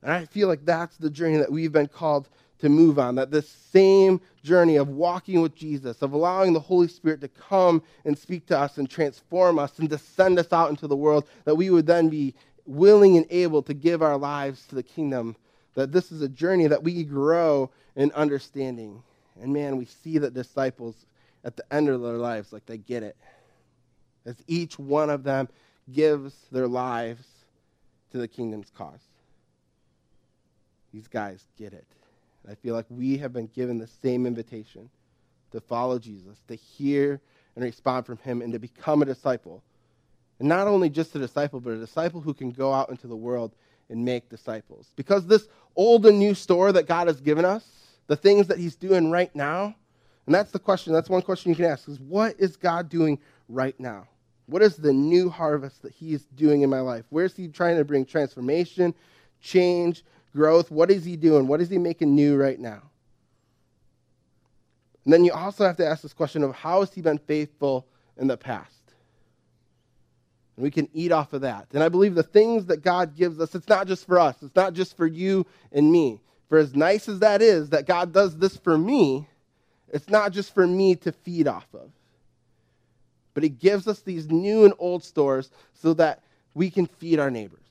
And 0.01 0.11
I 0.11 0.25
feel 0.25 0.47
like 0.47 0.65
that's 0.65 0.97
the 0.97 1.09
journey 1.09 1.37
that 1.37 1.51
we've 1.51 1.71
been 1.71 1.87
called 1.87 2.29
to 2.59 2.69
move 2.69 2.97
on. 2.99 3.15
That 3.15 3.31
this 3.31 3.49
same 3.49 4.21
journey 4.43 4.77
of 4.77 4.89
walking 4.89 5.41
with 5.41 5.55
Jesus, 5.55 6.01
of 6.01 6.13
allowing 6.13 6.53
the 6.53 6.59
Holy 6.59 6.87
Spirit 6.87 7.21
to 7.21 7.27
come 7.27 7.83
and 8.05 8.17
speak 8.17 8.45
to 8.47 8.57
us 8.57 8.77
and 8.77 8.89
transform 8.89 9.59
us 9.59 9.77
and 9.79 9.89
to 9.89 9.97
send 9.97 10.39
us 10.39 10.53
out 10.53 10.69
into 10.69 10.87
the 10.87 10.95
world, 10.95 11.27
that 11.45 11.55
we 11.55 11.69
would 11.69 11.85
then 11.85 12.09
be 12.09 12.33
willing 12.69 13.17
and 13.17 13.25
able 13.29 13.63
to 13.63 13.73
give 13.73 14.01
our 14.01 14.17
lives 14.17 14.65
to 14.67 14.75
the 14.75 14.83
kingdom, 14.83 15.35
that 15.73 15.91
this 15.91 16.11
is 16.11 16.21
a 16.21 16.29
journey 16.29 16.67
that 16.67 16.83
we 16.83 17.03
grow 17.03 17.69
in 17.95 18.11
understanding. 18.11 19.01
And 19.41 19.51
man, 19.51 19.77
we 19.77 19.85
see 19.85 20.19
that 20.19 20.33
disciples 20.33 20.95
at 21.43 21.55
the 21.55 21.73
end 21.73 21.89
of 21.89 22.01
their 22.01 22.13
lives, 22.13 22.53
like 22.53 22.65
they 22.65 22.77
get 22.77 23.01
it. 23.01 23.17
As 24.25 24.35
each 24.47 24.77
one 24.77 25.09
of 25.09 25.23
them 25.23 25.49
gives 25.91 26.33
their 26.51 26.67
lives 26.67 27.25
to 28.11 28.17
the 28.19 28.27
kingdom's 28.27 28.71
cause. 28.77 29.01
These 30.93 31.07
guys 31.07 31.43
get 31.57 31.73
it. 31.73 31.85
I 32.49 32.55
feel 32.55 32.75
like 32.75 32.85
we 32.89 33.17
have 33.17 33.33
been 33.33 33.47
given 33.47 33.77
the 33.77 33.89
same 34.01 34.25
invitation 34.25 34.89
to 35.51 35.59
follow 35.59 35.97
Jesus, 35.97 36.37
to 36.47 36.55
hear 36.55 37.19
and 37.55 37.63
respond 37.63 38.05
from 38.05 38.17
him, 38.17 38.41
and 38.41 38.53
to 38.53 38.59
become 38.59 39.01
a 39.01 39.05
disciple 39.05 39.63
and 40.39 40.47
not 40.47 40.67
only 40.67 40.89
just 40.89 41.15
a 41.15 41.19
disciple, 41.19 41.59
but 41.59 41.73
a 41.73 41.77
disciple 41.77 42.21
who 42.21 42.33
can 42.33 42.51
go 42.51 42.73
out 42.73 42.89
into 42.89 43.07
the 43.07 43.15
world 43.15 43.53
and 43.89 44.03
make 44.03 44.29
disciples. 44.29 44.87
Because 44.95 45.27
this 45.27 45.47
old 45.75 46.05
and 46.05 46.17
new 46.17 46.33
store 46.33 46.71
that 46.71 46.87
God 46.87 47.07
has 47.07 47.19
given 47.19 47.45
us, 47.45 47.65
the 48.07 48.15
things 48.15 48.47
that 48.47 48.57
He's 48.57 48.75
doing 48.75 49.11
right 49.11 49.33
now, 49.35 49.75
and 50.25 50.35
that's 50.35 50.51
the 50.51 50.59
question, 50.59 50.93
that's 50.93 51.09
one 51.09 51.21
question 51.21 51.49
you 51.49 51.55
can 51.55 51.65
ask 51.65 51.87
is 51.87 51.99
what 51.99 52.35
is 52.39 52.55
God 52.55 52.89
doing 52.89 53.19
right 53.47 53.77
now? 53.79 54.07
What 54.45 54.61
is 54.61 54.75
the 54.77 54.93
new 54.93 55.29
harvest 55.29 55.81
that 55.83 55.91
He 55.91 56.13
is 56.13 56.23
doing 56.35 56.61
in 56.61 56.69
my 56.69 56.79
life? 56.79 57.05
Where's 57.09 57.35
He 57.35 57.47
trying 57.47 57.77
to 57.77 57.85
bring 57.85 58.05
transformation, 58.05 58.95
change, 59.41 60.03
growth? 60.33 60.71
What 60.71 60.89
is 60.89 61.03
He 61.03 61.17
doing? 61.17 61.47
What 61.47 61.61
is 61.61 61.69
He 61.69 61.77
making 61.77 62.15
new 62.15 62.37
right 62.37 62.59
now? 62.59 62.83
And 65.03 65.13
then 65.13 65.25
you 65.25 65.31
also 65.31 65.65
have 65.65 65.77
to 65.77 65.85
ask 65.85 66.01
this 66.01 66.13
question 66.13 66.43
of 66.43 66.55
how 66.55 66.79
has 66.79 66.93
He 66.93 67.01
been 67.01 67.17
faithful 67.17 67.87
in 68.17 68.27
the 68.27 68.37
past? 68.37 68.78
And 70.59 70.63
we 70.65 70.71
can 70.71 70.89
eat 70.93 71.13
off 71.13 71.31
of 71.31 71.39
that. 71.39 71.67
And 71.71 71.81
I 71.81 71.87
believe 71.87 72.15
the 72.15 72.21
things 72.21 72.65
that 72.65 72.83
God 72.83 73.15
gives 73.15 73.39
us, 73.39 73.55
it's 73.55 73.69
not 73.69 73.87
just 73.87 74.05
for 74.05 74.19
us, 74.19 74.35
it's 74.41 74.57
not 74.57 74.73
just 74.73 74.97
for 74.97 75.07
you 75.07 75.45
and 75.71 75.89
me. 75.89 76.19
For 76.49 76.57
as 76.57 76.75
nice 76.75 77.07
as 77.07 77.19
that 77.19 77.41
is, 77.41 77.69
that 77.69 77.87
God 77.87 78.11
does 78.11 78.35
this 78.35 78.57
for 78.57 78.77
me, 78.77 79.25
it's 79.87 80.09
not 80.09 80.33
just 80.33 80.53
for 80.53 80.67
me 80.67 80.95
to 80.97 81.13
feed 81.13 81.47
off 81.47 81.65
of. 81.73 81.89
But 83.33 83.43
He 83.43 83.47
gives 83.47 83.87
us 83.87 84.01
these 84.01 84.29
new 84.29 84.65
and 84.65 84.73
old 84.79 85.01
stores 85.01 85.49
so 85.81 85.93
that 85.93 86.23
we 86.53 86.69
can 86.69 86.87
feed 86.87 87.19
our 87.19 87.31
neighbors. 87.31 87.63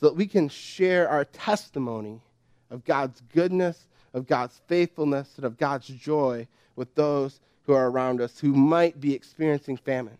So 0.00 0.06
that 0.06 0.16
we 0.16 0.26
can 0.26 0.48
share 0.48 1.08
our 1.08 1.24
testimony 1.24 2.20
of 2.68 2.84
God's 2.84 3.22
goodness, 3.32 3.86
of 4.12 4.26
God's 4.26 4.60
faithfulness, 4.66 5.34
and 5.36 5.44
of 5.44 5.56
God's 5.56 5.86
joy 5.86 6.48
with 6.74 6.92
those 6.96 7.38
who 7.66 7.74
are 7.74 7.88
around 7.88 8.20
us 8.20 8.40
who 8.40 8.52
might 8.52 9.00
be 9.00 9.14
experiencing 9.14 9.76
famine 9.76 10.18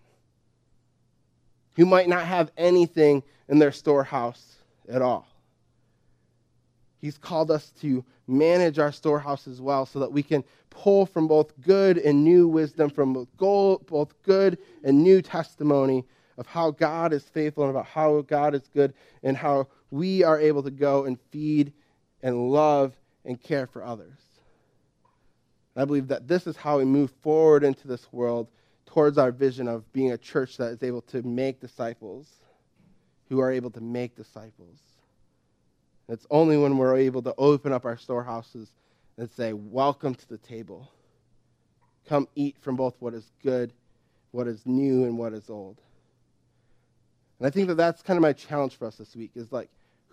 who 1.81 1.87
might 1.87 2.11
not 2.11 2.27
have 2.27 2.53
anything 2.59 3.23
in 3.49 3.59
their 3.59 3.73
storehouse 3.73 4.57
at 4.87 5.01
all. 5.01 5.27
He's 7.01 7.17
called 7.17 7.51
us 7.51 7.71
to 7.81 8.05
manage 8.29 8.79
our 8.79 8.93
storehouse 8.93 9.49
as 9.49 9.63
well 9.63 9.87
so 9.87 10.01
that 10.01 10.13
we 10.13 10.23
can 10.23 10.45
pull 10.69 11.07
from 11.07 11.27
both 11.27 11.59
good 11.63 11.97
and 11.97 12.23
new 12.23 12.47
wisdom, 12.47 12.91
from 12.91 13.27
both, 13.39 13.87
both 13.87 14.13
good 14.25 14.59
and 14.85 15.03
new 15.03 15.23
testimony 15.23 16.05
of 16.37 16.47
how 16.47 16.71
God 16.71 17.15
is 17.15 17.25
faithful 17.25 17.65
and 17.65 17.71
about 17.71 17.87
how 17.87 18.21
God 18.21 18.55
is 18.55 18.69
good 18.75 18.93
and 19.23 19.35
how 19.35 19.67
we 19.91 20.23
are 20.23 20.39
able 20.39 20.63
to 20.65 20.71
go 20.71 21.07
and 21.07 21.19
feed 21.31 21.73
and 22.23 22.51
love 22.53 22.93
and 23.25 23.41
care 23.41 23.67
for 23.67 23.83
others. 23.83 24.19
I 25.75 25.87
believe 25.87 26.09
that 26.09 26.29
this 26.29 26.47
is 26.47 26.59
how 26.59 26.77
we 26.77 26.85
move 26.85 27.11
forward 27.23 27.65
into 27.65 27.89
this 27.89 28.13
world 28.13 28.49
towards 28.93 29.19
our 29.19 29.31
vision 29.31 29.69
of 29.69 29.91
being 29.93 30.13
a 30.13 30.19
church 30.19 30.57
that 30.57 30.73
is 30.73 30.83
able 30.83 31.03
to 31.03 31.23
make 31.23 31.61
disciples 31.61 32.27
who 33.29 33.39
are 33.39 33.51
able 33.51 33.71
to 33.71 33.81
make 33.81 34.17
disciples. 34.17 34.79
It's 36.09 36.27
only 36.29 36.59
when 36.59 36.77
we're 36.77 36.97
able 36.97 37.23
to 37.23 37.35
open 37.39 37.73
up 37.73 37.85
our 37.85 37.97
storehouses 37.97 38.69
and 39.17 39.31
say, 39.31 39.53
Welcome 39.53 40.17
to 40.17 40.29
the 40.29 40.39
table. 40.39 40.91
Come 42.09 42.27
eat 42.35 42.57
from 42.61 42.75
both 42.75 42.97
what 42.99 43.15
is 43.15 43.31
good, 43.45 43.73
what 44.33 44.49
is 44.49 44.67
new, 44.67 45.05
and 45.05 45.17
what 45.17 45.33
is 45.33 45.49
old. 45.49 45.81
And 47.39 47.47
I 47.47 47.51
think 47.51 47.69
that 47.69 47.77
that's 47.77 48.03
kind 48.03 48.17
of 48.17 48.23
my 48.23 48.33
challenge 48.33 48.75
for 48.75 48.87
us 48.87 48.97
this 48.97 49.15
week 49.15 49.31
is 49.37 49.53
like, 49.53 49.71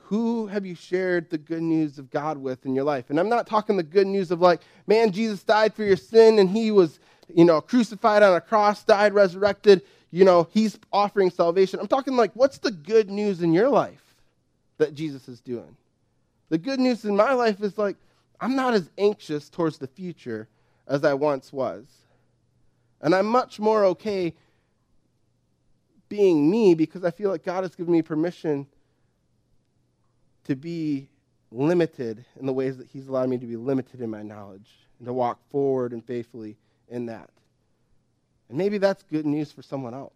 who 0.07 0.47
have 0.47 0.65
you 0.65 0.75
shared 0.75 1.29
the 1.29 1.37
good 1.37 1.61
news 1.61 1.99
of 1.99 2.09
God 2.09 2.37
with 2.37 2.65
in 2.65 2.73
your 2.73 2.85
life? 2.85 3.09
And 3.09 3.19
I'm 3.19 3.29
not 3.29 3.45
talking 3.45 3.77
the 3.77 3.83
good 3.83 4.07
news 4.07 4.31
of 4.31 4.41
like, 4.41 4.61
man, 4.87 5.11
Jesus 5.11 5.43
died 5.43 5.73
for 5.73 5.83
your 5.83 5.97
sin 5.97 6.39
and 6.39 6.49
he 6.49 6.71
was 6.71 6.99
you 7.33 7.45
know, 7.45 7.61
crucified 7.61 8.23
on 8.23 8.35
a 8.35 8.41
cross, 8.41 8.83
died, 8.83 9.13
resurrected, 9.13 9.81
you 10.11 10.23
know, 10.23 10.47
he's 10.51 10.79
offering 10.91 11.29
salvation. 11.29 11.79
I'm 11.79 11.87
talking 11.87 12.15
like, 12.15 12.31
what's 12.33 12.57
the 12.57 12.71
good 12.71 13.09
news 13.09 13.41
in 13.41 13.53
your 13.53 13.69
life 13.69 14.15
that 14.77 14.93
Jesus 14.93 15.27
is 15.27 15.41
doing? 15.41 15.75
The 16.49 16.57
good 16.57 16.79
news 16.79 17.03
in 17.03 17.15
my 17.15 17.33
life 17.33 17.61
is 17.61 17.77
like, 17.77 17.97
I'm 18.39 18.55
not 18.55 18.73
as 18.73 18.89
anxious 18.97 19.49
towards 19.49 19.77
the 19.77 19.87
future 19.87 20.47
as 20.87 21.03
I 21.03 21.13
once 21.13 21.51
was. 21.51 21.85
And 23.01 23.13
I'm 23.13 23.25
much 23.25 23.59
more 23.59 23.83
okay 23.85 24.33
being 26.07 26.49
me 26.49 26.73
because 26.73 27.03
I 27.03 27.11
feel 27.11 27.29
like 27.29 27.43
God 27.43 27.63
has 27.63 27.75
given 27.75 27.91
me 27.91 28.01
permission 28.01 28.65
to 30.47 30.55
be 30.55 31.07
limited 31.51 32.25
in 32.39 32.45
the 32.45 32.53
ways 32.53 32.77
that 32.77 32.87
He's 32.87 33.07
allowed 33.07 33.29
me 33.29 33.37
to 33.37 33.45
be 33.45 33.55
limited 33.55 34.01
in 34.01 34.09
my 34.09 34.23
knowledge 34.23 34.69
and 34.99 35.05
to 35.05 35.13
walk 35.13 35.39
forward 35.51 35.93
and 35.93 36.03
faithfully 36.03 36.57
in 36.89 37.05
that. 37.07 37.29
And 38.49 38.57
maybe 38.57 38.77
that's 38.77 39.03
good 39.03 39.25
news 39.25 39.51
for 39.51 39.61
someone 39.61 39.93
else. 39.93 40.13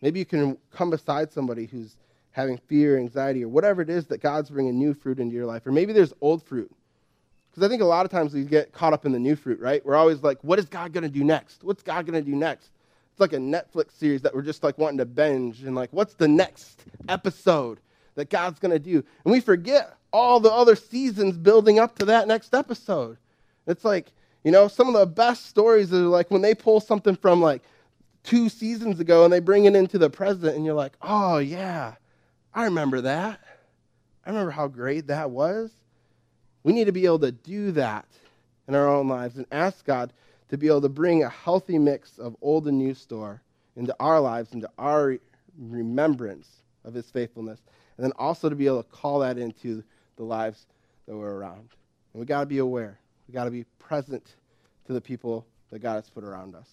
Maybe 0.00 0.18
you 0.18 0.26
can 0.26 0.58
come 0.72 0.90
beside 0.90 1.32
somebody 1.32 1.66
who's 1.66 1.96
having 2.32 2.58
fear, 2.58 2.98
anxiety, 2.98 3.44
or 3.44 3.48
whatever 3.48 3.80
it 3.80 3.88
is 3.88 4.06
that 4.06 4.20
God's 4.20 4.50
bringing 4.50 4.78
new 4.78 4.92
fruit 4.92 5.20
into 5.20 5.34
your 5.34 5.46
life. 5.46 5.66
Or 5.66 5.72
maybe 5.72 5.92
there's 5.92 6.12
old 6.20 6.42
fruit. 6.42 6.70
Because 7.50 7.64
I 7.64 7.68
think 7.68 7.80
a 7.80 7.86
lot 7.86 8.04
of 8.04 8.10
times 8.10 8.34
we 8.34 8.42
get 8.42 8.72
caught 8.72 8.92
up 8.92 9.06
in 9.06 9.12
the 9.12 9.18
new 9.18 9.36
fruit, 9.36 9.60
right? 9.60 9.84
We're 9.86 9.94
always 9.94 10.22
like, 10.24 10.42
what 10.42 10.58
is 10.58 10.66
God 10.66 10.92
going 10.92 11.04
to 11.04 11.08
do 11.08 11.22
next? 11.22 11.62
What's 11.62 11.84
God 11.84 12.04
going 12.04 12.22
to 12.22 12.28
do 12.28 12.36
next? 12.36 12.70
It's 13.12 13.20
like 13.20 13.32
a 13.32 13.38
Netflix 13.38 13.92
series 13.92 14.22
that 14.22 14.34
we're 14.34 14.42
just 14.42 14.64
like 14.64 14.76
wanting 14.76 14.98
to 14.98 15.04
binge 15.04 15.62
and 15.62 15.76
like, 15.76 15.92
what's 15.92 16.14
the 16.14 16.26
next 16.26 16.84
episode 17.08 17.78
that 18.14 18.30
God's 18.30 18.58
going 18.58 18.72
to 18.72 18.78
do? 18.78 19.04
And 19.24 19.32
we 19.32 19.40
forget 19.40 19.96
all 20.12 20.40
the 20.40 20.52
other 20.52 20.76
seasons 20.76 21.36
building 21.36 21.78
up 21.78 21.98
to 21.98 22.04
that 22.06 22.28
next 22.28 22.54
episode. 22.54 23.16
It's 23.66 23.84
like, 23.84 24.12
you 24.44 24.52
know, 24.52 24.68
some 24.68 24.88
of 24.88 24.94
the 24.94 25.06
best 25.06 25.46
stories 25.46 25.92
are 25.92 25.98
like 25.98 26.30
when 26.30 26.42
they 26.42 26.54
pull 26.54 26.80
something 26.80 27.16
from 27.16 27.40
like 27.40 27.62
two 28.22 28.48
seasons 28.48 29.00
ago 29.00 29.24
and 29.24 29.32
they 29.32 29.40
bring 29.40 29.64
it 29.64 29.74
into 29.74 29.98
the 29.98 30.10
present, 30.10 30.56
and 30.56 30.64
you're 30.64 30.74
like, 30.74 30.94
oh, 31.02 31.38
yeah, 31.38 31.94
I 32.54 32.64
remember 32.64 33.00
that. 33.02 33.40
I 34.24 34.30
remember 34.30 34.50
how 34.50 34.68
great 34.68 35.08
that 35.08 35.30
was. 35.30 35.70
We 36.62 36.72
need 36.72 36.86
to 36.86 36.92
be 36.92 37.04
able 37.04 37.18
to 37.20 37.32
do 37.32 37.72
that 37.72 38.06
in 38.66 38.74
our 38.74 38.88
own 38.88 39.08
lives 39.08 39.36
and 39.36 39.46
ask 39.52 39.84
God 39.84 40.12
to 40.48 40.56
be 40.56 40.68
able 40.68 40.80
to 40.82 40.88
bring 40.88 41.22
a 41.22 41.28
healthy 41.28 41.78
mix 41.78 42.18
of 42.18 42.36
old 42.40 42.66
and 42.66 42.78
new 42.78 42.94
store 42.94 43.42
into 43.76 43.94
our 43.98 44.20
lives, 44.20 44.52
into 44.52 44.70
our 44.78 45.18
remembrance 45.58 46.48
of 46.84 46.94
his 46.94 47.10
faithfulness, 47.10 47.60
and 47.96 48.04
then 48.04 48.12
also 48.18 48.48
to 48.48 48.56
be 48.56 48.66
able 48.66 48.82
to 48.82 48.88
call 48.90 49.20
that 49.20 49.38
into 49.38 49.82
the 50.16 50.24
lives 50.24 50.66
that 51.06 51.16
we're 51.16 51.34
around. 51.34 51.68
And 52.12 52.20
we 52.20 52.26
got 52.26 52.40
to 52.40 52.46
be 52.46 52.58
aware. 52.58 52.98
We 53.28 53.34
got 53.34 53.44
to 53.44 53.50
be 53.50 53.64
present 53.78 54.36
to 54.86 54.92
the 54.92 55.00
people 55.00 55.46
that 55.70 55.80
God 55.80 55.94
has 55.94 56.10
put 56.10 56.24
around 56.24 56.54
us. 56.54 56.68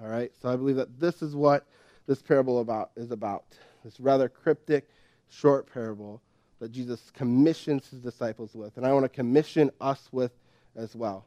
All 0.00 0.08
right? 0.08 0.32
So 0.40 0.48
I 0.48 0.56
believe 0.56 0.76
that 0.76 0.98
this 1.00 1.22
is 1.22 1.34
what 1.34 1.66
this 2.06 2.22
parable 2.22 2.60
about 2.60 2.90
is 2.96 3.10
about. 3.10 3.44
This 3.84 4.00
rather 4.00 4.28
cryptic, 4.28 4.88
short 5.28 5.72
parable 5.72 6.20
that 6.58 6.72
Jesus 6.72 7.10
commissions 7.12 7.88
his 7.88 8.00
disciples 8.00 8.54
with. 8.54 8.76
And 8.76 8.86
I 8.86 8.92
want 8.92 9.04
to 9.04 9.08
commission 9.08 9.70
us 9.80 10.08
with 10.12 10.32
as 10.74 10.94
well. 10.94 11.26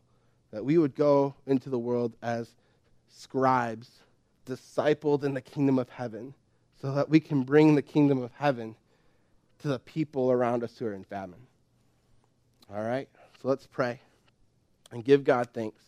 That 0.51 0.65
we 0.65 0.77
would 0.77 0.95
go 0.95 1.36
into 1.45 1.69
the 1.69 1.77
world 1.77 2.15
as 2.21 2.55
scribes, 3.08 3.89
discipled 4.45 5.23
in 5.23 5.34
the 5.34 5.41
kingdom 5.41 5.77
of 5.77 5.89
heaven, 5.89 6.34
so 6.82 6.93
that 6.93 7.10
we 7.10 7.19
can 7.19 7.43
bring 7.43 7.75
the 7.75 7.82
kingdom 7.82 8.21
of 8.21 8.32
heaven 8.34 8.75
to 9.59 9.67
the 9.67 9.79
people 9.79 10.31
around 10.31 10.63
us 10.63 10.77
who 10.77 10.85
are 10.85 10.93
in 10.93 11.03
famine. 11.03 11.39
All 12.73 12.83
right? 12.83 13.09
So 13.41 13.47
let's 13.47 13.67
pray 13.67 13.99
and 14.91 15.03
give 15.03 15.23
God 15.23 15.49
thanks 15.53 15.83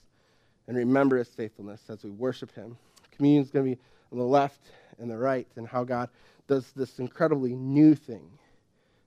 and 0.67 0.77
remember 0.77 1.17
his 1.17 1.29
faithfulness 1.29 1.81
as 1.89 2.03
we 2.03 2.11
worship 2.11 2.53
him. 2.53 2.77
Communion 3.15 3.43
is 3.43 3.49
going 3.49 3.65
to 3.65 3.75
be 3.75 3.81
on 4.11 4.17
the 4.17 4.23
left 4.23 4.61
and 4.99 5.09
the 5.09 5.17
right, 5.17 5.47
and 5.55 5.67
how 5.67 5.83
God 5.83 6.09
does 6.47 6.71
this 6.73 6.99
incredibly 6.99 7.55
new 7.55 7.95
thing 7.95 8.29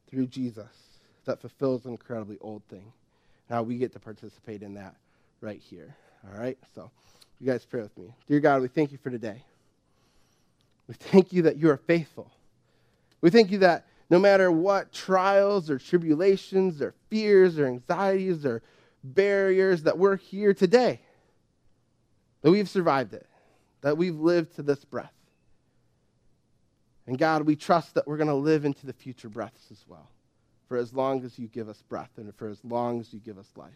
through 0.09 0.27
Jesus 0.27 0.67
that 1.25 1.41
fulfills 1.41 1.85
an 1.85 1.93
incredibly 1.93 2.39
old 2.41 2.63
thing. 2.65 2.93
Now 3.49 3.63
we 3.63 3.79
get 3.79 3.93
to 3.93 4.01
participate 4.01 4.63
in 4.63 4.75
that 4.75 4.97
right 5.41 5.61
here. 5.61 5.95
All 6.27 6.39
right? 6.39 6.59
So 6.75 6.91
you 7.39 7.47
guys 7.47 7.65
pray 7.65 7.83
with 7.83 7.97
me. 7.97 8.13
Dear 8.27 8.41
God, 8.41 8.63
we 8.63 8.69
thank 8.69 8.93
you 8.93 8.99
for 8.99 9.11
today. 9.11 9.43
We 10.89 10.95
thank 10.95 11.33
you 11.33 11.43
that 11.43 11.57
you 11.57 11.71
are 11.71 11.77
faithful. 11.77 12.31
We 13.21 13.31
thank 13.31 13.51
you 13.51 13.59
that 13.59 13.87
no 14.11 14.19
matter 14.19 14.51
what 14.51 14.93
trials 14.93 15.71
or 15.71 15.79
tribulations 15.79 16.83
or 16.83 16.95
fears 17.09 17.59
or 17.59 17.67
anxieties 17.67 18.45
or 18.45 18.63
barriers 19.03 19.83
that 19.85 19.99
we're 19.99 20.17
here 20.17 20.55
today, 20.55 21.01
that 22.43 22.51
we've 22.51 22.69
survived 22.69 23.15
it, 23.15 23.27
that 23.81 23.97
we've 23.97 24.19
lived 24.19 24.57
to 24.57 24.63
this 24.63 24.85
breath. 24.85 25.13
And 27.07 27.19
God, 27.19 27.43
we 27.43 27.57
trust 27.57 27.95
that 27.95 28.07
we're 28.07 28.17
going 28.17 28.29
to 28.29 28.35
live 28.35 28.65
into 28.65 28.87
the 28.87 28.93
future 28.93 29.29
breaths 29.29 29.71
as 29.71 29.85
well, 29.87 30.09
for 30.69 30.77
as 30.77 30.95
long 30.95 31.25
as 31.25 31.39
you 31.39 31.49
give 31.49 31.69
us 31.69 31.83
breath 31.83 32.11
and 32.17 32.35
for 32.35 32.49
as 32.49 32.65
long 32.65 33.01
as 33.01 33.13
you 33.13 33.21
give 33.21 33.39
us 33.39 33.51
life. 33.57 33.73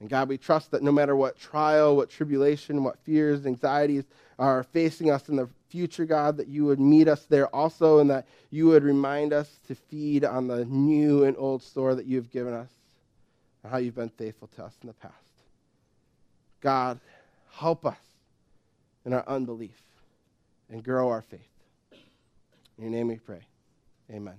And 0.00 0.10
God, 0.10 0.28
we 0.28 0.36
trust 0.36 0.70
that 0.72 0.82
no 0.82 0.92
matter 0.92 1.16
what 1.16 1.38
trial, 1.38 1.96
what 1.96 2.10
tribulation, 2.10 2.84
what 2.84 2.98
fears, 2.98 3.46
anxieties 3.46 4.04
are 4.38 4.62
facing 4.62 5.10
us 5.10 5.28
in 5.28 5.36
the 5.36 5.48
future, 5.68 6.04
God, 6.04 6.36
that 6.36 6.48
you 6.48 6.64
would 6.64 6.80
meet 6.80 7.08
us 7.08 7.24
there 7.26 7.46
also 7.54 8.00
and 8.00 8.10
that 8.10 8.26
you 8.50 8.66
would 8.66 8.82
remind 8.82 9.32
us 9.32 9.48
to 9.66 9.74
feed 9.74 10.24
on 10.24 10.46
the 10.46 10.64
new 10.64 11.24
and 11.24 11.36
old 11.38 11.62
store 11.62 11.94
that 11.94 12.06
you 12.06 12.16
have 12.16 12.30
given 12.30 12.54
us 12.54 12.70
and 13.62 13.72
how 13.72 13.78
you've 13.78 13.94
been 13.94 14.08
faithful 14.08 14.48
to 14.56 14.64
us 14.64 14.74
in 14.82 14.88
the 14.88 14.92
past. 14.94 15.14
God, 16.60 16.98
help 17.52 17.86
us 17.86 17.98
in 19.04 19.12
our 19.12 19.24
unbelief 19.26 19.80
and 20.70 20.82
grow 20.82 21.10
our 21.10 21.22
faith. 21.22 21.40
In 22.78 22.84
your 22.84 22.92
name 22.92 23.08
we 23.08 23.16
pray. 23.16 23.42
Amen. 24.10 24.34